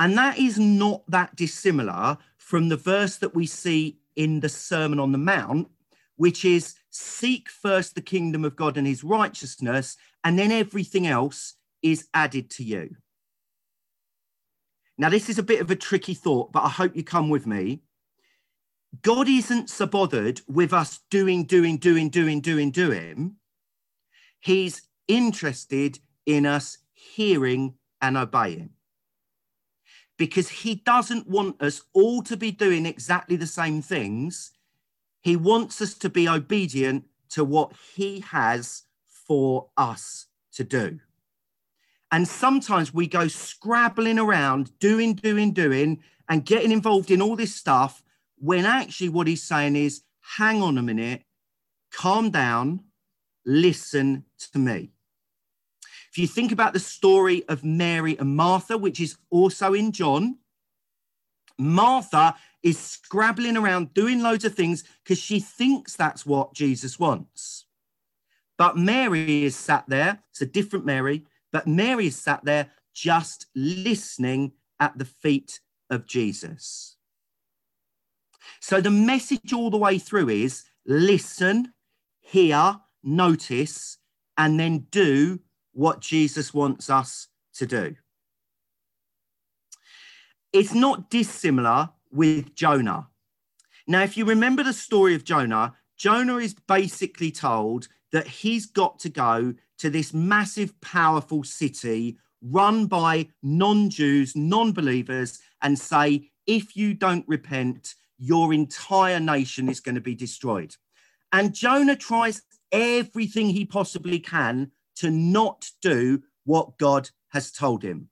And 0.00 0.18
that 0.18 0.36
is 0.36 0.58
not 0.58 1.08
that 1.08 1.36
dissimilar 1.36 2.18
from 2.36 2.70
the 2.70 2.76
verse 2.76 3.14
that 3.18 3.36
we 3.36 3.46
see 3.46 4.00
in 4.16 4.40
the 4.40 4.48
Sermon 4.48 4.98
on 4.98 5.12
the 5.12 5.18
Mount, 5.18 5.70
which 6.16 6.44
is 6.44 6.74
seek 6.90 7.48
first 7.48 7.94
the 7.94 8.02
kingdom 8.02 8.44
of 8.44 8.56
God 8.56 8.76
and 8.76 8.86
his 8.88 9.04
righteousness, 9.04 9.96
and 10.24 10.36
then 10.36 10.50
everything 10.50 11.06
else 11.06 11.54
is 11.82 12.08
added 12.12 12.50
to 12.50 12.64
you. 12.64 12.96
Now, 14.98 15.08
this 15.08 15.28
is 15.28 15.38
a 15.38 15.42
bit 15.42 15.60
of 15.60 15.70
a 15.70 15.76
tricky 15.76 16.14
thought, 16.14 16.52
but 16.52 16.64
I 16.64 16.68
hope 16.68 16.94
you 16.94 17.02
come 17.02 17.28
with 17.28 17.46
me. 17.46 17.82
God 19.00 19.28
isn't 19.28 19.70
so 19.70 19.86
bothered 19.86 20.42
with 20.46 20.72
us 20.72 21.00
doing, 21.10 21.44
doing, 21.44 21.78
doing, 21.78 22.10
doing, 22.10 22.40
doing, 22.40 22.70
doing. 22.70 23.36
He's 24.38 24.82
interested 25.08 25.98
in 26.26 26.44
us 26.44 26.78
hearing 26.92 27.74
and 28.00 28.16
obeying 28.16 28.70
because 30.18 30.48
he 30.48 30.74
doesn't 30.74 31.28
want 31.28 31.60
us 31.60 31.82
all 31.92 32.22
to 32.22 32.36
be 32.36 32.50
doing 32.50 32.86
exactly 32.86 33.36
the 33.36 33.46
same 33.46 33.82
things. 33.82 34.52
He 35.22 35.36
wants 35.36 35.80
us 35.80 35.94
to 35.94 36.08
be 36.08 36.28
obedient 36.28 37.06
to 37.30 37.44
what 37.44 37.72
he 37.94 38.20
has 38.20 38.84
for 39.06 39.70
us 39.76 40.26
to 40.52 40.64
do. 40.64 41.00
And 42.12 42.28
sometimes 42.28 42.92
we 42.92 43.06
go 43.06 43.26
scrabbling 43.26 44.18
around, 44.18 44.78
doing, 44.78 45.14
doing, 45.14 45.52
doing, 45.52 46.02
and 46.28 46.44
getting 46.44 46.70
involved 46.70 47.10
in 47.10 47.22
all 47.22 47.36
this 47.36 47.54
stuff 47.54 48.02
when 48.36 48.66
actually 48.66 49.08
what 49.08 49.26
he's 49.26 49.42
saying 49.42 49.76
is 49.76 50.02
hang 50.36 50.62
on 50.62 50.76
a 50.76 50.82
minute, 50.82 51.22
calm 51.90 52.30
down, 52.30 52.80
listen 53.46 54.24
to 54.52 54.58
me. 54.58 54.90
If 56.10 56.18
you 56.18 56.26
think 56.26 56.52
about 56.52 56.74
the 56.74 56.80
story 56.80 57.44
of 57.48 57.64
Mary 57.64 58.18
and 58.18 58.36
Martha, 58.36 58.76
which 58.76 59.00
is 59.00 59.16
also 59.30 59.72
in 59.72 59.90
John, 59.90 60.36
Martha 61.58 62.34
is 62.62 62.78
scrabbling 62.78 63.56
around 63.56 63.94
doing 63.94 64.20
loads 64.22 64.44
of 64.44 64.54
things 64.54 64.84
because 65.02 65.18
she 65.18 65.40
thinks 65.40 65.96
that's 65.96 66.26
what 66.26 66.52
Jesus 66.52 66.98
wants. 66.98 67.64
But 68.58 68.76
Mary 68.76 69.44
is 69.44 69.56
sat 69.56 69.84
there, 69.88 70.18
it's 70.30 70.42
a 70.42 70.46
different 70.46 70.84
Mary, 70.84 71.24
but 71.52 71.66
Mary 71.66 72.10
sat 72.10 72.44
there 72.44 72.70
just 72.94 73.46
listening 73.54 74.52
at 74.80 74.96
the 74.98 75.04
feet 75.04 75.60
of 75.90 76.06
Jesus. 76.06 76.96
So 78.60 78.80
the 78.80 78.90
message 78.90 79.52
all 79.52 79.70
the 79.70 79.76
way 79.76 79.98
through 79.98 80.28
is 80.28 80.64
listen, 80.86 81.72
hear, 82.20 82.80
notice, 83.02 83.98
and 84.36 84.58
then 84.58 84.86
do 84.90 85.40
what 85.72 86.00
Jesus 86.00 86.52
wants 86.54 86.90
us 86.90 87.28
to 87.54 87.66
do. 87.66 87.96
It's 90.52 90.74
not 90.74 91.10
dissimilar 91.10 91.90
with 92.10 92.54
Jonah. 92.54 93.08
Now, 93.86 94.02
if 94.02 94.16
you 94.16 94.24
remember 94.24 94.62
the 94.62 94.72
story 94.72 95.14
of 95.14 95.24
Jonah, 95.24 95.74
Jonah 95.96 96.36
is 96.36 96.54
basically 96.54 97.30
told 97.30 97.88
that 98.12 98.26
he's 98.26 98.66
got 98.66 98.98
to 99.00 99.08
go 99.08 99.54
to 99.82 99.90
this 99.90 100.14
massive, 100.14 100.80
powerful 100.80 101.42
city 101.42 102.16
run 102.40 102.86
by 102.86 103.26
non 103.42 103.90
Jews, 103.90 104.36
non 104.36 104.70
believers, 104.70 105.40
and 105.60 105.76
say, 105.76 106.30
if 106.46 106.76
you 106.76 106.94
don't 106.94 107.24
repent, 107.26 107.96
your 108.16 108.54
entire 108.54 109.18
nation 109.18 109.68
is 109.68 109.80
going 109.80 109.96
to 109.96 110.00
be 110.00 110.14
destroyed. 110.14 110.76
And 111.32 111.52
Jonah 111.52 111.96
tries 111.96 112.42
everything 112.70 113.48
he 113.48 113.64
possibly 113.64 114.20
can 114.20 114.70
to 114.96 115.10
not 115.10 115.68
do 115.82 116.22
what 116.44 116.78
God 116.78 117.10
has 117.30 117.50
told 117.50 117.82
him. 117.82 118.08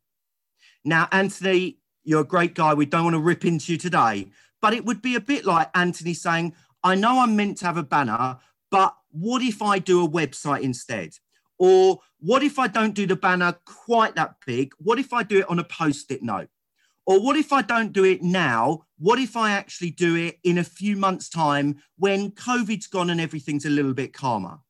Now, 0.84 1.06
Anthony, 1.12 1.78
you're 2.02 2.22
a 2.22 2.24
great 2.24 2.56
guy. 2.56 2.74
We 2.74 2.86
don't 2.86 3.04
want 3.04 3.14
to 3.14 3.20
rip 3.20 3.44
into 3.44 3.72
you 3.72 3.78
today, 3.78 4.32
but 4.60 4.74
it 4.74 4.84
would 4.84 5.02
be 5.02 5.14
a 5.14 5.20
bit 5.20 5.44
like 5.44 5.70
Anthony 5.76 6.14
saying, 6.14 6.52
I 6.82 6.96
know 6.96 7.20
I'm 7.20 7.36
meant 7.36 7.58
to 7.58 7.66
have 7.66 7.76
a 7.76 7.84
banner, 7.84 8.38
but 8.72 8.96
what 9.12 9.40
if 9.40 9.62
I 9.62 9.78
do 9.78 10.04
a 10.04 10.08
website 10.08 10.62
instead? 10.62 11.14
Or 11.60 12.00
what 12.20 12.42
if 12.42 12.58
I 12.58 12.68
don't 12.68 12.94
do 12.94 13.06
the 13.06 13.14
banner 13.14 13.54
quite 13.66 14.14
that 14.16 14.36
big? 14.46 14.72
What 14.78 14.98
if 14.98 15.12
I 15.12 15.22
do 15.22 15.40
it 15.40 15.50
on 15.50 15.58
a 15.58 15.64
post 15.64 16.10
it 16.10 16.22
note? 16.22 16.48
Or 17.04 17.20
what 17.20 17.36
if 17.36 17.52
I 17.52 17.60
don't 17.60 17.92
do 17.92 18.04
it 18.04 18.22
now? 18.22 18.86
What 18.98 19.18
if 19.18 19.36
I 19.36 19.50
actually 19.50 19.90
do 19.90 20.16
it 20.16 20.38
in 20.42 20.56
a 20.56 20.64
few 20.64 20.96
months' 20.96 21.28
time 21.28 21.82
when 21.98 22.30
COVID's 22.30 22.86
gone 22.86 23.10
and 23.10 23.20
everything's 23.20 23.66
a 23.66 23.70
little 23.70 23.92
bit 23.92 24.14
calmer? 24.14 24.60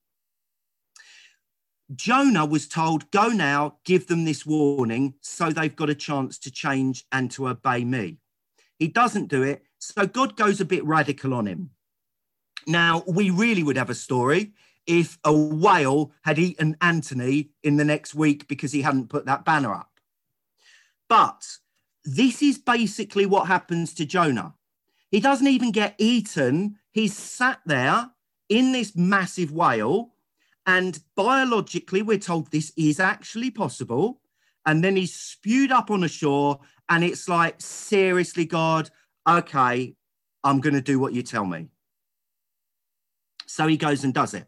Jonah 1.94 2.44
was 2.44 2.66
told, 2.66 3.08
Go 3.12 3.28
now, 3.28 3.78
give 3.84 4.08
them 4.08 4.24
this 4.24 4.44
warning 4.44 5.14
so 5.20 5.50
they've 5.50 5.74
got 5.74 5.90
a 5.90 5.94
chance 5.94 6.38
to 6.40 6.50
change 6.50 7.04
and 7.12 7.30
to 7.32 7.48
obey 7.48 7.84
me. 7.84 8.18
He 8.80 8.88
doesn't 8.88 9.28
do 9.28 9.44
it. 9.44 9.62
So 9.78 10.06
God 10.06 10.36
goes 10.36 10.60
a 10.60 10.64
bit 10.64 10.84
radical 10.84 11.34
on 11.34 11.46
him. 11.46 11.70
Now, 12.66 13.04
we 13.06 13.30
really 13.30 13.62
would 13.62 13.76
have 13.76 13.90
a 13.90 13.94
story 13.94 14.54
if 14.90 15.18
a 15.22 15.32
whale 15.32 16.10
had 16.22 16.36
eaten 16.36 16.76
Anthony 16.80 17.50
in 17.62 17.76
the 17.76 17.84
next 17.84 18.12
week 18.12 18.48
because 18.48 18.72
he 18.72 18.82
hadn't 18.82 19.08
put 19.08 19.24
that 19.24 19.44
banner 19.44 19.72
up. 19.72 20.00
But 21.08 21.46
this 22.04 22.42
is 22.42 22.58
basically 22.58 23.24
what 23.24 23.46
happens 23.46 23.94
to 23.94 24.04
Jonah. 24.04 24.54
He 25.12 25.20
doesn't 25.20 25.46
even 25.46 25.70
get 25.70 25.94
eaten. 25.98 26.76
He's 26.90 27.16
sat 27.16 27.60
there 27.64 28.10
in 28.48 28.72
this 28.72 28.96
massive 28.96 29.52
whale. 29.52 30.14
And 30.66 30.98
biologically, 31.14 32.02
we're 32.02 32.18
told 32.18 32.50
this 32.50 32.72
is 32.76 32.98
actually 32.98 33.52
possible. 33.52 34.20
And 34.66 34.82
then 34.82 34.96
he's 34.96 35.14
spewed 35.14 35.70
up 35.70 35.92
on 35.92 36.00
the 36.00 36.08
shore. 36.08 36.58
And 36.88 37.04
it's 37.04 37.28
like, 37.28 37.60
seriously, 37.60 38.44
God, 38.44 38.90
okay, 39.28 39.94
I'm 40.42 40.60
going 40.60 40.74
to 40.74 40.80
do 40.80 40.98
what 40.98 41.12
you 41.12 41.22
tell 41.22 41.44
me. 41.44 41.68
So 43.46 43.68
he 43.68 43.76
goes 43.76 44.02
and 44.02 44.12
does 44.12 44.34
it. 44.34 44.46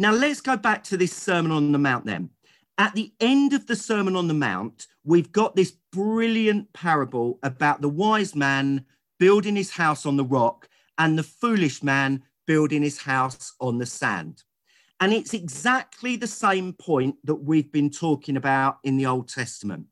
Now, 0.00 0.12
let's 0.12 0.40
go 0.40 0.56
back 0.56 0.84
to 0.84 0.96
this 0.96 1.12
Sermon 1.12 1.50
on 1.50 1.72
the 1.72 1.78
Mount 1.78 2.06
then. 2.06 2.30
At 2.78 2.94
the 2.94 3.12
end 3.18 3.52
of 3.52 3.66
the 3.66 3.74
Sermon 3.74 4.14
on 4.14 4.28
the 4.28 4.34
Mount, 4.34 4.86
we've 5.02 5.32
got 5.32 5.56
this 5.56 5.72
brilliant 5.92 6.72
parable 6.72 7.40
about 7.42 7.80
the 7.80 7.88
wise 7.88 8.36
man 8.36 8.84
building 9.18 9.56
his 9.56 9.72
house 9.72 10.06
on 10.06 10.16
the 10.16 10.24
rock 10.24 10.68
and 10.98 11.18
the 11.18 11.24
foolish 11.24 11.82
man 11.82 12.22
building 12.46 12.82
his 12.82 12.98
house 12.98 13.52
on 13.60 13.78
the 13.78 13.86
sand. 13.86 14.44
And 15.00 15.12
it's 15.12 15.34
exactly 15.34 16.14
the 16.14 16.28
same 16.28 16.74
point 16.74 17.16
that 17.24 17.34
we've 17.34 17.72
been 17.72 17.90
talking 17.90 18.36
about 18.36 18.78
in 18.84 18.96
the 18.96 19.06
Old 19.06 19.28
Testament. 19.28 19.86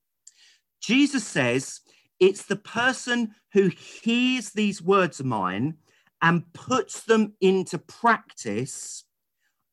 Jesus 0.81 1.27
says, 1.27 1.81
It's 2.21 2.45
the 2.45 2.57
person 2.57 3.35
who 3.53 3.69
hears 3.69 4.51
these 4.51 4.81
words 4.81 5.19
of 5.19 5.27
mine 5.27 5.75
and 6.23 6.53
puts 6.53 7.03
them 7.03 7.35
into 7.41 7.79
practice, 7.79 9.05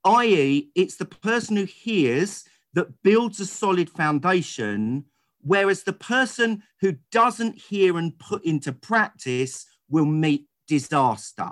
i.e., 0.05 0.71
it's 0.75 0.95
the 0.95 1.05
person 1.05 1.55
who 1.55 1.65
hears 1.65 2.45
that 2.73 3.03
builds 3.03 3.39
a 3.39 3.45
solid 3.45 3.89
foundation, 3.89 5.05
whereas 5.41 5.83
the 5.83 5.93
person 5.93 6.63
who 6.81 6.95
doesn't 7.11 7.55
hear 7.55 7.97
and 7.97 8.17
put 8.19 8.43
into 8.43 8.71
practice 8.71 9.65
will 9.89 10.05
meet 10.05 10.47
disaster. 10.67 11.51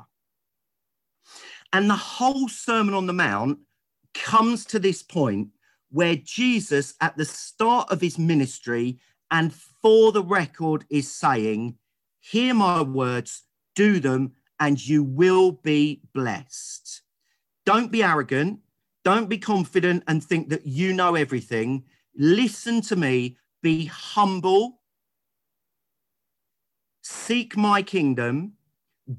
And 1.73 1.89
the 1.89 1.95
whole 1.95 2.49
Sermon 2.49 2.93
on 2.93 3.05
the 3.05 3.13
Mount 3.13 3.59
comes 4.13 4.65
to 4.65 4.79
this 4.79 5.01
point 5.03 5.49
where 5.89 6.15
Jesus, 6.15 6.93
at 7.01 7.15
the 7.17 7.25
start 7.25 7.91
of 7.91 8.01
his 8.01 8.17
ministry 8.17 8.99
and 9.29 9.53
for 9.53 10.11
the 10.11 10.23
record, 10.23 10.85
is 10.89 11.11
saying, 11.11 11.75
Hear 12.19 12.53
my 12.53 12.81
words, 12.81 13.43
do 13.75 13.99
them, 13.99 14.33
and 14.59 14.85
you 14.85 15.03
will 15.03 15.53
be 15.53 16.01
blessed. 16.13 16.80
Don't 17.65 17.91
be 17.91 18.03
arrogant. 18.03 18.59
Don't 19.03 19.29
be 19.29 19.37
confident 19.37 20.03
and 20.07 20.23
think 20.23 20.49
that 20.49 20.65
you 20.65 20.93
know 20.93 21.15
everything. 21.15 21.83
Listen 22.15 22.81
to 22.81 22.95
me. 22.95 23.37
Be 23.61 23.85
humble. 23.85 24.81
Seek 27.01 27.57
my 27.57 27.81
kingdom. 27.81 28.53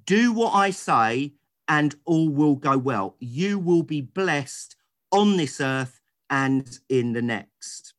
Do 0.07 0.33
what 0.33 0.52
I 0.52 0.70
say, 0.70 1.35
and 1.68 1.94
all 2.05 2.28
will 2.28 2.55
go 2.57 2.78
well. 2.78 3.16
You 3.18 3.59
will 3.59 3.83
be 3.83 4.00
blessed 4.00 4.76
on 5.11 5.37
this 5.37 5.61
earth 5.61 6.00
and 6.31 6.78
in 6.88 7.12
the 7.12 7.22
next. 7.22 7.94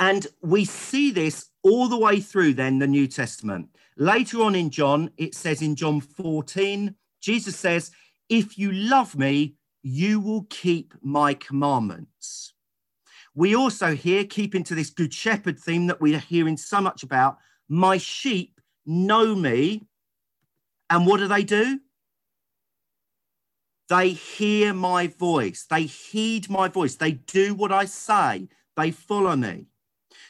And 0.00 0.26
we 0.42 0.64
see 0.64 1.10
this 1.10 1.50
all 1.62 1.88
the 1.88 1.98
way 1.98 2.20
through 2.20 2.54
then 2.54 2.78
the 2.78 2.86
New 2.86 3.08
Testament. 3.08 3.68
Later 3.96 4.42
on 4.42 4.54
in 4.54 4.70
John, 4.70 5.10
it 5.16 5.34
says 5.34 5.60
in 5.60 5.74
John 5.74 6.00
14, 6.00 6.94
Jesus 7.20 7.56
says, 7.56 7.90
If 8.28 8.58
you 8.58 8.72
love 8.72 9.16
me, 9.16 9.54
you 9.82 10.20
will 10.20 10.46
keep 10.50 10.94
my 11.02 11.34
commandments. 11.34 12.52
We 13.34 13.54
also 13.54 13.94
hear, 13.94 14.24
keeping 14.24 14.64
to 14.64 14.74
this 14.74 14.90
Good 14.90 15.14
Shepherd 15.14 15.58
theme 15.58 15.86
that 15.86 16.00
we 16.00 16.14
are 16.14 16.18
hearing 16.18 16.56
so 16.56 16.80
much 16.80 17.02
about, 17.02 17.38
my 17.68 17.98
sheep 17.98 18.60
know 18.84 19.34
me. 19.34 19.86
And 20.90 21.06
what 21.06 21.18
do 21.18 21.28
they 21.28 21.44
do? 21.44 21.80
They 23.88 24.10
hear 24.10 24.74
my 24.74 25.06
voice. 25.06 25.66
They 25.68 25.82
heed 25.82 26.50
my 26.50 26.68
voice. 26.68 26.96
They 26.96 27.12
do 27.12 27.54
what 27.54 27.72
I 27.72 27.86
say. 27.86 28.48
They 28.76 28.90
follow 28.90 29.36
me. 29.36 29.66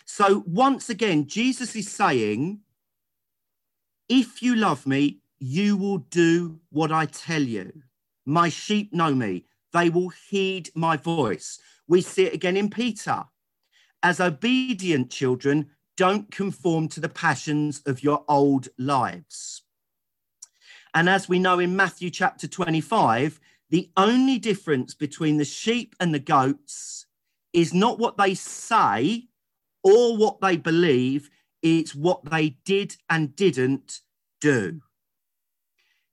So, 0.04 0.44
once 0.46 0.88
again, 0.88 1.26
Jesus 1.26 1.74
is 1.74 1.90
saying, 1.90 2.60
if 4.08 4.42
you 4.42 4.54
love 4.54 4.86
me, 4.86 5.18
you 5.38 5.76
will 5.76 5.98
do 5.98 6.60
what 6.70 6.92
I 6.92 7.06
tell 7.06 7.42
you. 7.42 7.82
My 8.28 8.50
sheep 8.50 8.92
know 8.92 9.14
me. 9.14 9.46
They 9.72 9.88
will 9.88 10.10
heed 10.10 10.68
my 10.74 10.98
voice. 10.98 11.58
We 11.86 12.02
see 12.02 12.24
it 12.24 12.34
again 12.34 12.58
in 12.58 12.68
Peter. 12.68 13.24
As 14.02 14.20
obedient 14.20 15.10
children, 15.10 15.70
don't 15.96 16.30
conform 16.30 16.88
to 16.88 17.00
the 17.00 17.08
passions 17.08 17.80
of 17.86 18.02
your 18.02 18.26
old 18.28 18.68
lives. 18.76 19.62
And 20.92 21.08
as 21.08 21.26
we 21.26 21.38
know 21.38 21.58
in 21.58 21.74
Matthew 21.74 22.10
chapter 22.10 22.46
25, 22.46 23.40
the 23.70 23.90
only 23.96 24.38
difference 24.38 24.92
between 24.92 25.38
the 25.38 25.46
sheep 25.46 25.96
and 25.98 26.12
the 26.12 26.18
goats 26.18 27.06
is 27.54 27.72
not 27.72 27.98
what 27.98 28.18
they 28.18 28.34
say 28.34 29.28
or 29.82 30.18
what 30.18 30.42
they 30.42 30.58
believe, 30.58 31.30
it's 31.62 31.94
what 31.94 32.26
they 32.26 32.58
did 32.66 32.94
and 33.08 33.34
didn't 33.34 34.00
do. 34.38 34.82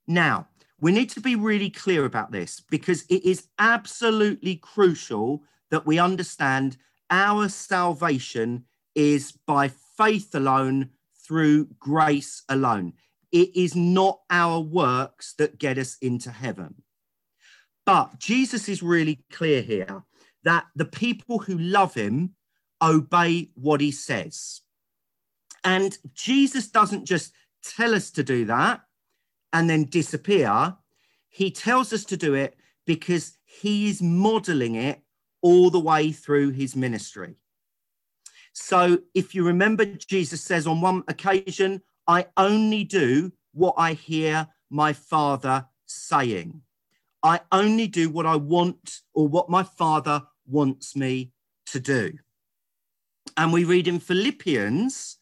Now, 0.06 0.48
we 0.80 0.92
need 0.92 1.10
to 1.10 1.20
be 1.20 1.36
really 1.36 1.70
clear 1.70 2.04
about 2.04 2.32
this 2.32 2.60
because 2.70 3.02
it 3.04 3.24
is 3.24 3.48
absolutely 3.58 4.56
crucial 4.56 5.42
that 5.70 5.86
we 5.86 5.98
understand 5.98 6.76
our 7.10 7.48
salvation 7.48 8.64
is 8.94 9.32
by 9.46 9.70
faith 9.96 10.34
alone 10.34 10.90
through 11.26 11.66
grace 11.78 12.42
alone. 12.48 12.92
It 13.32 13.56
is 13.56 13.74
not 13.74 14.20
our 14.30 14.60
works 14.60 15.34
that 15.38 15.58
get 15.58 15.78
us 15.78 15.96
into 16.00 16.30
heaven. 16.30 16.74
But 17.84 18.18
Jesus 18.18 18.68
is 18.68 18.82
really 18.82 19.24
clear 19.30 19.62
here 19.62 20.04
that 20.44 20.66
the 20.74 20.84
people 20.84 21.38
who 21.38 21.58
love 21.58 21.94
him 21.94 22.34
obey 22.82 23.50
what 23.54 23.80
he 23.80 23.90
says. 23.90 24.60
And 25.64 25.96
Jesus 26.14 26.68
doesn't 26.68 27.06
just 27.06 27.32
tell 27.62 27.94
us 27.94 28.10
to 28.12 28.22
do 28.22 28.44
that 28.44 28.82
and 29.52 29.68
then 29.68 29.84
disappear. 29.84 30.76
He 31.28 31.50
tells 31.50 31.92
us 31.92 32.04
to 32.06 32.16
do 32.16 32.34
it 32.34 32.56
because 32.86 33.38
he 33.44 33.88
is 33.88 34.00
modeling 34.02 34.74
it 34.74 35.02
all 35.42 35.70
the 35.70 35.80
way 35.80 36.12
through 36.12 36.50
his 36.50 36.74
ministry. 36.76 37.36
So 38.52 38.98
if 39.14 39.34
you 39.34 39.44
remember, 39.44 39.84
Jesus 39.84 40.40
says 40.40 40.66
on 40.66 40.80
one 40.80 41.02
occasion, 41.08 41.82
I 42.06 42.26
only 42.36 42.84
do 42.84 43.32
what 43.52 43.74
I 43.76 43.92
hear 43.92 44.48
my 44.70 44.92
Father 44.92 45.66
saying. 45.86 46.62
I 47.22 47.40
only 47.52 47.86
do 47.86 48.08
what 48.08 48.26
I 48.26 48.36
want 48.36 49.00
or 49.12 49.28
what 49.28 49.50
my 49.50 49.62
Father 49.62 50.22
wants 50.46 50.94
me 50.94 51.32
to 51.66 51.80
do. 51.80 52.12
And 53.36 53.52
we 53.52 53.64
read 53.64 53.88
in 53.88 53.98
Philippians 54.00 55.18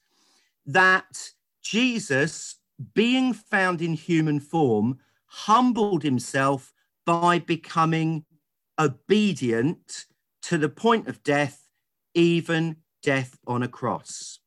that 0.66 1.30
Jesus, 1.62 2.56
being 2.94 3.33
found 3.33 3.81
in 3.81 3.94
human 3.94 4.40
form, 4.40 4.99
humbled 5.27 6.03
himself 6.03 6.73
by 7.07 7.38
becoming 7.38 8.25
obedient 8.79 10.07
to 10.42 10.59
the 10.59 10.68
point 10.68 11.09
of 11.09 11.23
death, 11.23 11.68
even 12.14 12.77
death 13.03 13.38
on 13.47 13.62
a 13.62 13.68
cross. 13.68 14.40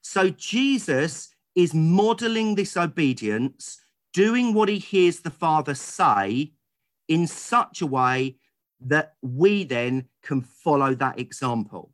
So 0.00 0.30
Jesus 0.30 1.28
is 1.54 1.74
modeling 1.74 2.54
this 2.54 2.76
obedience, 2.76 3.80
doing 4.12 4.54
what 4.54 4.68
he 4.68 4.78
hears 4.78 5.20
the 5.20 5.30
Father 5.30 5.74
say 5.74 6.52
in 7.08 7.26
such 7.26 7.80
a 7.80 7.86
way 7.86 8.36
that 8.80 9.14
we 9.22 9.64
then 9.64 10.08
can 10.22 10.42
follow 10.42 10.94
that 10.94 11.18
example. 11.18 11.92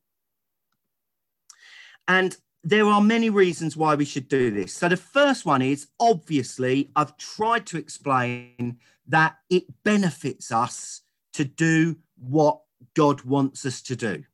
And 2.09 2.37
there 2.63 2.87
are 2.87 3.01
many 3.01 3.31
reasons 3.31 3.77
why 3.77 3.95
we 3.95 4.05
should 4.05 4.29
do 4.29 4.51
this. 4.51 4.73
So, 4.73 4.89
the 4.89 4.97
first 4.97 5.47
one 5.47 5.63
is 5.63 5.89
obviously, 5.99 6.91
I've 6.95 7.17
tried 7.17 7.67
to 7.67 7.79
explain 7.79 8.79
that 9.07 9.37
it 9.49 9.65
benefits 9.83 10.53
us 10.53 11.03
to 11.33 11.45
do 11.45 11.97
what 12.19 12.61
God 12.95 13.23
wants 13.23 13.65
us 13.65 13.81
to 13.83 13.97
do. 13.97 14.25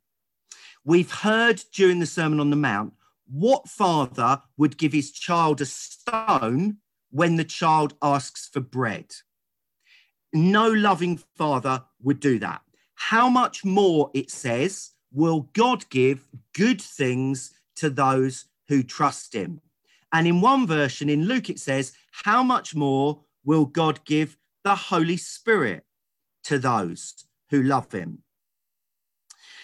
We've 0.85 1.11
heard 1.11 1.63
during 1.73 1.99
the 1.99 2.07
Sermon 2.07 2.41
on 2.41 2.51
the 2.51 2.57
Mount 2.57 2.95
what 3.29 3.69
father 3.69 4.41
would 4.57 4.79
give 4.79 4.93
his 4.93 5.11
child 5.11 5.61
a 5.61 5.67
stone 5.67 6.79
when 7.11 7.37
the 7.37 7.45
child 7.45 7.95
asks 8.03 8.49
for 8.49 8.61
bread? 8.61 9.07
No 10.33 10.69
loving 10.69 11.19
father 11.37 11.85
would 12.03 12.21
do 12.21 12.39
that. 12.41 12.63
How 12.95 13.29
much 13.29 13.65
more, 13.65 14.11
it 14.15 14.31
says, 14.31 14.93
will 15.13 15.49
God 15.55 15.89
give 15.89 16.29
good 16.55 16.81
things 16.81 17.53
to 17.77 17.91
those 17.91 18.47
who 18.69 18.83
trust 18.83 19.35
him? 19.35 19.61
And 20.13 20.27
in 20.27 20.41
one 20.41 20.67
version 20.67 21.09
in 21.09 21.25
Luke, 21.25 21.51
it 21.51 21.59
says, 21.59 21.93
How 22.25 22.43
much 22.43 22.75
more 22.75 23.21
will 23.45 23.65
God 23.65 24.05
give 24.05 24.37
the 24.65 24.75
Holy 24.75 25.17
Spirit 25.17 25.85
to 26.47 26.59
those 26.59 27.25
who 27.51 27.63
love 27.63 27.93
him. 27.93 28.23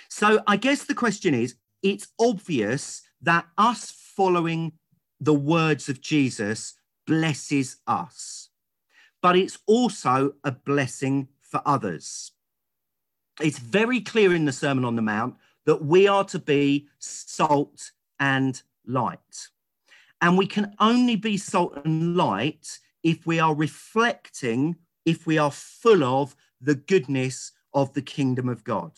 So 0.08 0.40
I 0.46 0.56
guess 0.56 0.84
the 0.84 0.94
question 0.94 1.34
is 1.34 1.56
it's 1.82 2.08
obvious 2.20 3.02
that 3.22 3.46
us 3.58 3.90
following 3.90 4.72
the 5.20 5.34
words 5.34 5.88
of 5.88 6.00
Jesus 6.00 6.74
blesses 7.06 7.76
us, 7.86 8.50
but 9.20 9.36
it's 9.36 9.58
also 9.66 10.34
a 10.44 10.52
blessing 10.52 11.28
for 11.40 11.62
others. 11.64 12.32
It's 13.40 13.58
very 13.58 14.00
clear 14.00 14.34
in 14.34 14.44
the 14.44 14.52
Sermon 14.52 14.84
on 14.84 14.96
the 14.96 15.02
Mount 15.02 15.36
that 15.66 15.84
we 15.84 16.06
are 16.08 16.24
to 16.24 16.38
be 16.38 16.88
salt 16.98 17.92
and 18.22 18.62
light. 18.86 19.48
And 20.20 20.38
we 20.38 20.46
can 20.46 20.74
only 20.78 21.16
be 21.16 21.36
salt 21.36 21.76
and 21.84 22.16
light 22.16 22.78
if 23.02 23.26
we 23.26 23.40
are 23.40 23.52
reflecting, 23.52 24.76
if 25.04 25.26
we 25.26 25.38
are 25.38 25.50
full 25.50 26.04
of 26.04 26.36
the 26.60 26.76
goodness 26.76 27.50
of 27.74 27.92
the 27.94 28.00
kingdom 28.02 28.48
of 28.48 28.62
God. 28.62 28.92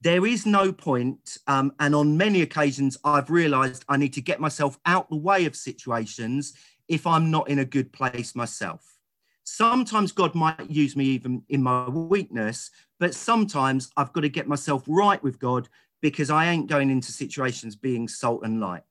There 0.00 0.26
is 0.26 0.46
no 0.46 0.72
point, 0.72 1.38
um, 1.46 1.72
and 1.78 1.94
on 1.94 2.16
many 2.16 2.42
occasions, 2.42 2.98
I've 3.04 3.30
realized 3.30 3.84
I 3.88 3.96
need 3.96 4.12
to 4.14 4.20
get 4.20 4.40
myself 4.40 4.80
out 4.84 5.08
the 5.08 5.16
way 5.16 5.46
of 5.46 5.54
situations 5.54 6.54
if 6.88 7.06
I'm 7.06 7.30
not 7.30 7.48
in 7.48 7.60
a 7.60 7.64
good 7.64 7.92
place 7.92 8.34
myself. 8.34 8.98
Sometimes 9.44 10.10
God 10.10 10.34
might 10.34 10.68
use 10.68 10.96
me 10.96 11.04
even 11.04 11.42
in 11.48 11.62
my 11.62 11.88
weakness, 11.88 12.70
but 12.98 13.14
sometimes 13.14 13.90
I've 13.96 14.12
got 14.12 14.22
to 14.22 14.28
get 14.28 14.48
myself 14.48 14.82
right 14.88 15.22
with 15.22 15.38
God 15.38 15.68
because 16.00 16.30
I 16.30 16.46
ain't 16.46 16.68
going 16.68 16.90
into 16.90 17.12
situations 17.12 17.76
being 17.76 18.08
salt 18.08 18.42
and 18.44 18.60
light. 18.60 18.84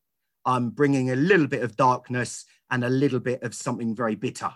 I'm 0.46 0.70
bringing 0.70 1.12
a 1.12 1.16
little 1.16 1.48
bit 1.48 1.64
of 1.64 1.76
darkness 1.76 2.46
and 2.72 2.84
a 2.84 2.90
little 2.90 3.20
bit 3.20 3.44
of 3.44 3.54
something 3.54 3.96
very 3.96 4.16
bitter. 4.16 4.52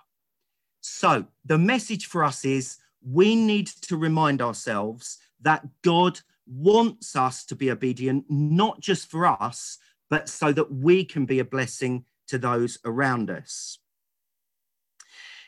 So 0.81 1.25
the 1.45 1.57
message 1.57 2.07
for 2.07 2.23
us 2.23 2.43
is 2.45 2.77
we 3.03 3.35
need 3.35 3.67
to 3.67 3.97
remind 3.97 4.41
ourselves 4.41 5.17
that 5.41 5.65
God 5.83 6.19
wants 6.47 7.15
us 7.15 7.45
to 7.45 7.55
be 7.55 7.71
obedient, 7.71 8.25
not 8.29 8.79
just 8.79 9.09
for 9.09 9.25
us, 9.25 9.77
but 10.09 10.27
so 10.27 10.51
that 10.51 10.71
we 10.71 11.05
can 11.05 11.25
be 11.25 11.39
a 11.39 11.45
blessing 11.45 12.05
to 12.27 12.37
those 12.37 12.77
around 12.85 13.29
us. 13.29 13.79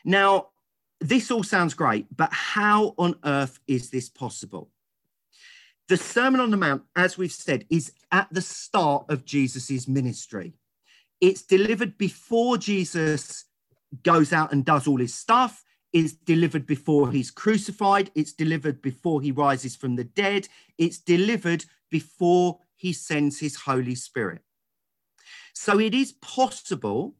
Now, 0.04 0.48
this 1.00 1.30
all 1.30 1.42
sounds 1.42 1.74
great, 1.74 2.06
but 2.14 2.32
how 2.32 2.94
on 2.98 3.16
earth 3.24 3.58
is 3.66 3.90
this 3.90 4.08
possible? 4.08 4.70
The 5.88 5.96
Sermon 5.98 6.40
on 6.40 6.50
the 6.50 6.56
Mount, 6.56 6.82
as 6.96 7.18
we've 7.18 7.32
said, 7.32 7.66
is 7.68 7.92
at 8.10 8.28
the 8.30 8.40
start 8.40 9.04
of 9.10 9.24
Jesus's 9.24 9.86
ministry. 9.86 10.54
It's 11.20 11.42
delivered 11.42 11.98
before 11.98 12.56
Jesus 12.56 13.44
goes 14.02 14.32
out 14.32 14.52
and 14.52 14.64
does 14.64 14.86
all 14.86 14.98
his 14.98 15.14
stuff. 15.14 15.62
It's 15.92 16.12
delivered 16.12 16.66
before 16.66 17.10
he's 17.10 17.30
crucified. 17.30 18.10
It's 18.14 18.32
delivered 18.32 18.80
before 18.82 19.20
he 19.20 19.30
rises 19.30 19.76
from 19.76 19.96
the 19.96 20.04
dead. 20.04 20.48
It's 20.78 20.98
delivered 20.98 21.66
before 21.90 22.58
he 22.76 22.92
sends 22.92 23.38
his 23.38 23.54
Holy 23.54 23.94
Spirit. 23.94 24.40
So 25.52 25.78
it 25.78 25.94
is 25.94 26.12
possible 26.12 27.14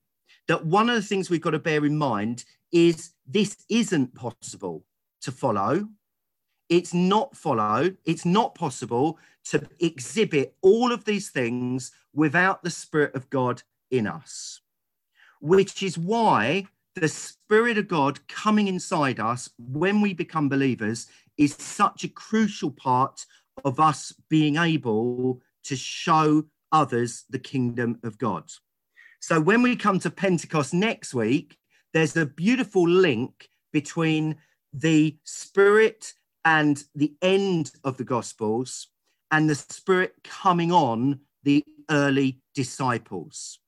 that 0.48 0.66
one 0.66 0.88
of 0.88 0.96
the 0.96 1.02
things 1.02 1.30
we've 1.30 1.40
got 1.40 1.50
to 1.50 1.58
bear 1.58 1.84
in 1.84 1.96
mind 1.96 2.44
is 2.72 3.12
this 3.26 3.56
isn't 3.68 4.14
possible 4.14 4.84
to 5.20 5.30
follow. 5.30 5.88
It's 6.68 6.94
not 6.94 7.36
follow. 7.36 7.94
It's 8.04 8.24
not 8.24 8.54
possible 8.54 9.18
to 9.46 9.68
exhibit 9.80 10.56
all 10.62 10.92
of 10.92 11.04
these 11.04 11.30
things 11.30 11.92
without 12.14 12.62
the 12.62 12.70
Spirit 12.70 13.14
of 13.14 13.28
God 13.30 13.62
in 13.90 14.06
us, 14.06 14.60
which 15.40 15.82
is 15.82 15.98
why 15.98 16.66
the 16.94 17.08
Spirit 17.08 17.76
of 17.76 17.88
God 17.88 18.26
coming 18.28 18.68
inside 18.68 19.20
us 19.20 19.50
when 19.58 20.00
we 20.00 20.14
become 20.14 20.48
believers 20.48 21.08
is 21.36 21.54
such 21.54 22.04
a 22.04 22.08
crucial 22.08 22.70
part 22.70 23.26
of 23.64 23.80
us 23.80 24.12
being 24.28 24.56
able 24.56 25.40
to 25.64 25.76
show 25.76 26.44
others 26.72 27.24
the 27.30 27.38
kingdom 27.38 27.98
of 28.02 28.18
God. 28.18 28.50
So 29.20 29.40
when 29.40 29.62
we 29.62 29.76
come 29.76 29.98
to 30.00 30.10
Pentecost 30.10 30.74
next 30.74 31.14
week, 31.14 31.58
there's 31.92 32.16
a 32.16 32.26
beautiful 32.26 32.88
link 32.88 33.48
between 33.72 34.36
the 34.72 35.16
Spirit 35.24 36.14
and 36.44 36.82
the 36.94 37.14
end 37.22 37.72
of 37.84 37.96
the 37.96 38.04
Gospels 38.04 38.88
and 39.30 39.48
the 39.48 39.54
Spirit 39.54 40.14
coming 40.22 40.72
on 40.72 41.20
the 41.42 41.64
early 41.90 42.40
disciples. 42.54 43.58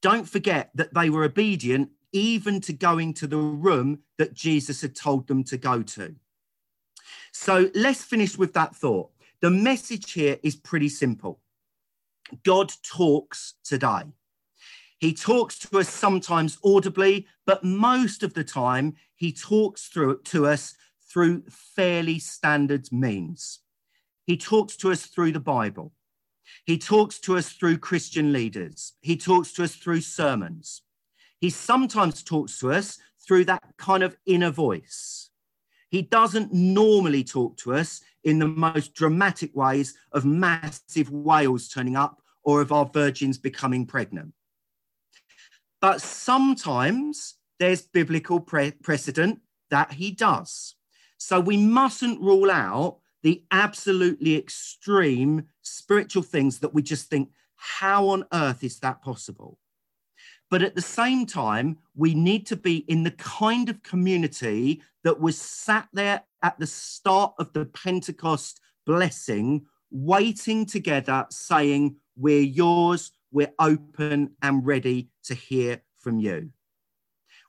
Don't 0.00 0.28
forget 0.28 0.70
that 0.74 0.94
they 0.94 1.10
were 1.10 1.24
obedient 1.24 1.90
even 2.12 2.60
to 2.60 2.72
going 2.72 3.14
to 3.14 3.26
the 3.26 3.38
room 3.38 4.00
that 4.18 4.34
Jesus 4.34 4.82
had 4.82 4.94
told 4.94 5.26
them 5.26 5.44
to 5.44 5.56
go 5.56 5.82
to. 5.82 6.14
So 7.32 7.70
let's 7.74 8.02
finish 8.02 8.36
with 8.36 8.52
that 8.54 8.76
thought. 8.76 9.10
The 9.40 9.50
message 9.50 10.12
here 10.12 10.38
is 10.42 10.56
pretty 10.56 10.88
simple 10.88 11.40
God 12.44 12.72
talks 12.82 13.54
today. 13.64 14.04
He 14.98 15.12
talks 15.12 15.58
to 15.60 15.78
us 15.80 15.88
sometimes 15.88 16.58
audibly, 16.64 17.26
but 17.44 17.64
most 17.64 18.22
of 18.22 18.34
the 18.34 18.44
time, 18.44 18.94
he 19.16 19.32
talks 19.32 19.88
through 19.88 20.20
to 20.26 20.46
us 20.46 20.76
through 21.12 21.42
fairly 21.50 22.18
standard 22.18 22.90
means. 22.90 23.60
He 24.26 24.36
talks 24.36 24.76
to 24.78 24.90
us 24.90 25.06
through 25.06 25.32
the 25.32 25.40
Bible. 25.40 25.92
He 26.64 26.78
talks 26.78 27.18
to 27.20 27.36
us 27.36 27.50
through 27.52 27.78
Christian 27.78 28.32
leaders. 28.32 28.94
He 29.00 29.16
talks 29.16 29.52
to 29.54 29.64
us 29.64 29.74
through 29.74 30.00
sermons. 30.00 30.82
He 31.40 31.50
sometimes 31.50 32.22
talks 32.22 32.58
to 32.60 32.72
us 32.72 32.98
through 33.26 33.46
that 33.46 33.62
kind 33.76 34.02
of 34.02 34.16
inner 34.26 34.50
voice. 34.50 35.30
He 35.90 36.02
doesn't 36.02 36.52
normally 36.52 37.24
talk 37.24 37.56
to 37.58 37.74
us 37.74 38.00
in 38.24 38.38
the 38.38 38.48
most 38.48 38.94
dramatic 38.94 39.54
ways 39.54 39.94
of 40.12 40.24
massive 40.24 41.10
whales 41.10 41.68
turning 41.68 41.96
up 41.96 42.22
or 42.44 42.60
of 42.60 42.72
our 42.72 42.86
virgins 42.86 43.38
becoming 43.38 43.86
pregnant. 43.86 44.32
But 45.80 46.00
sometimes 46.00 47.34
there's 47.58 47.82
biblical 47.82 48.40
pre- 48.40 48.70
precedent 48.70 49.40
that 49.70 49.92
he 49.92 50.12
does. 50.12 50.76
So 51.24 51.38
we 51.38 51.56
mustn't 51.56 52.20
rule 52.20 52.50
out 52.50 52.98
the 53.22 53.44
absolutely 53.52 54.36
extreme 54.36 55.44
spiritual 55.62 56.24
things 56.24 56.58
that 56.58 56.74
we 56.74 56.82
just 56.82 57.08
think, 57.08 57.30
how 57.54 58.08
on 58.08 58.24
earth 58.32 58.64
is 58.64 58.80
that 58.80 59.02
possible? 59.02 59.56
But 60.50 60.62
at 60.62 60.74
the 60.74 60.82
same 60.82 61.24
time, 61.24 61.78
we 61.94 62.12
need 62.12 62.44
to 62.46 62.56
be 62.56 62.78
in 62.88 63.04
the 63.04 63.12
kind 63.12 63.68
of 63.68 63.84
community 63.84 64.82
that 65.04 65.20
was 65.20 65.38
sat 65.40 65.88
there 65.92 66.22
at 66.42 66.58
the 66.58 66.66
start 66.66 67.34
of 67.38 67.52
the 67.52 67.66
Pentecost 67.66 68.60
blessing, 68.84 69.64
waiting 69.92 70.66
together, 70.66 71.26
saying, 71.30 71.94
We're 72.16 72.42
yours, 72.42 73.12
we're 73.30 73.54
open 73.60 74.32
and 74.42 74.66
ready 74.66 75.10
to 75.26 75.34
hear 75.34 75.82
from 75.94 76.18
you. 76.18 76.50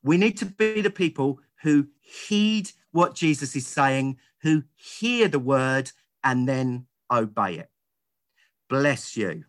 We 0.03 0.17
need 0.17 0.37
to 0.37 0.45
be 0.45 0.81
the 0.81 0.91
people 0.91 1.39
who 1.63 1.87
heed 2.01 2.71
what 2.91 3.15
Jesus 3.15 3.55
is 3.55 3.65
saying, 3.65 4.17
who 4.41 4.63
hear 4.75 5.27
the 5.27 5.39
word 5.39 5.91
and 6.23 6.47
then 6.47 6.85
obey 7.11 7.55
it. 7.55 7.69
Bless 8.69 9.17
you. 9.17 9.45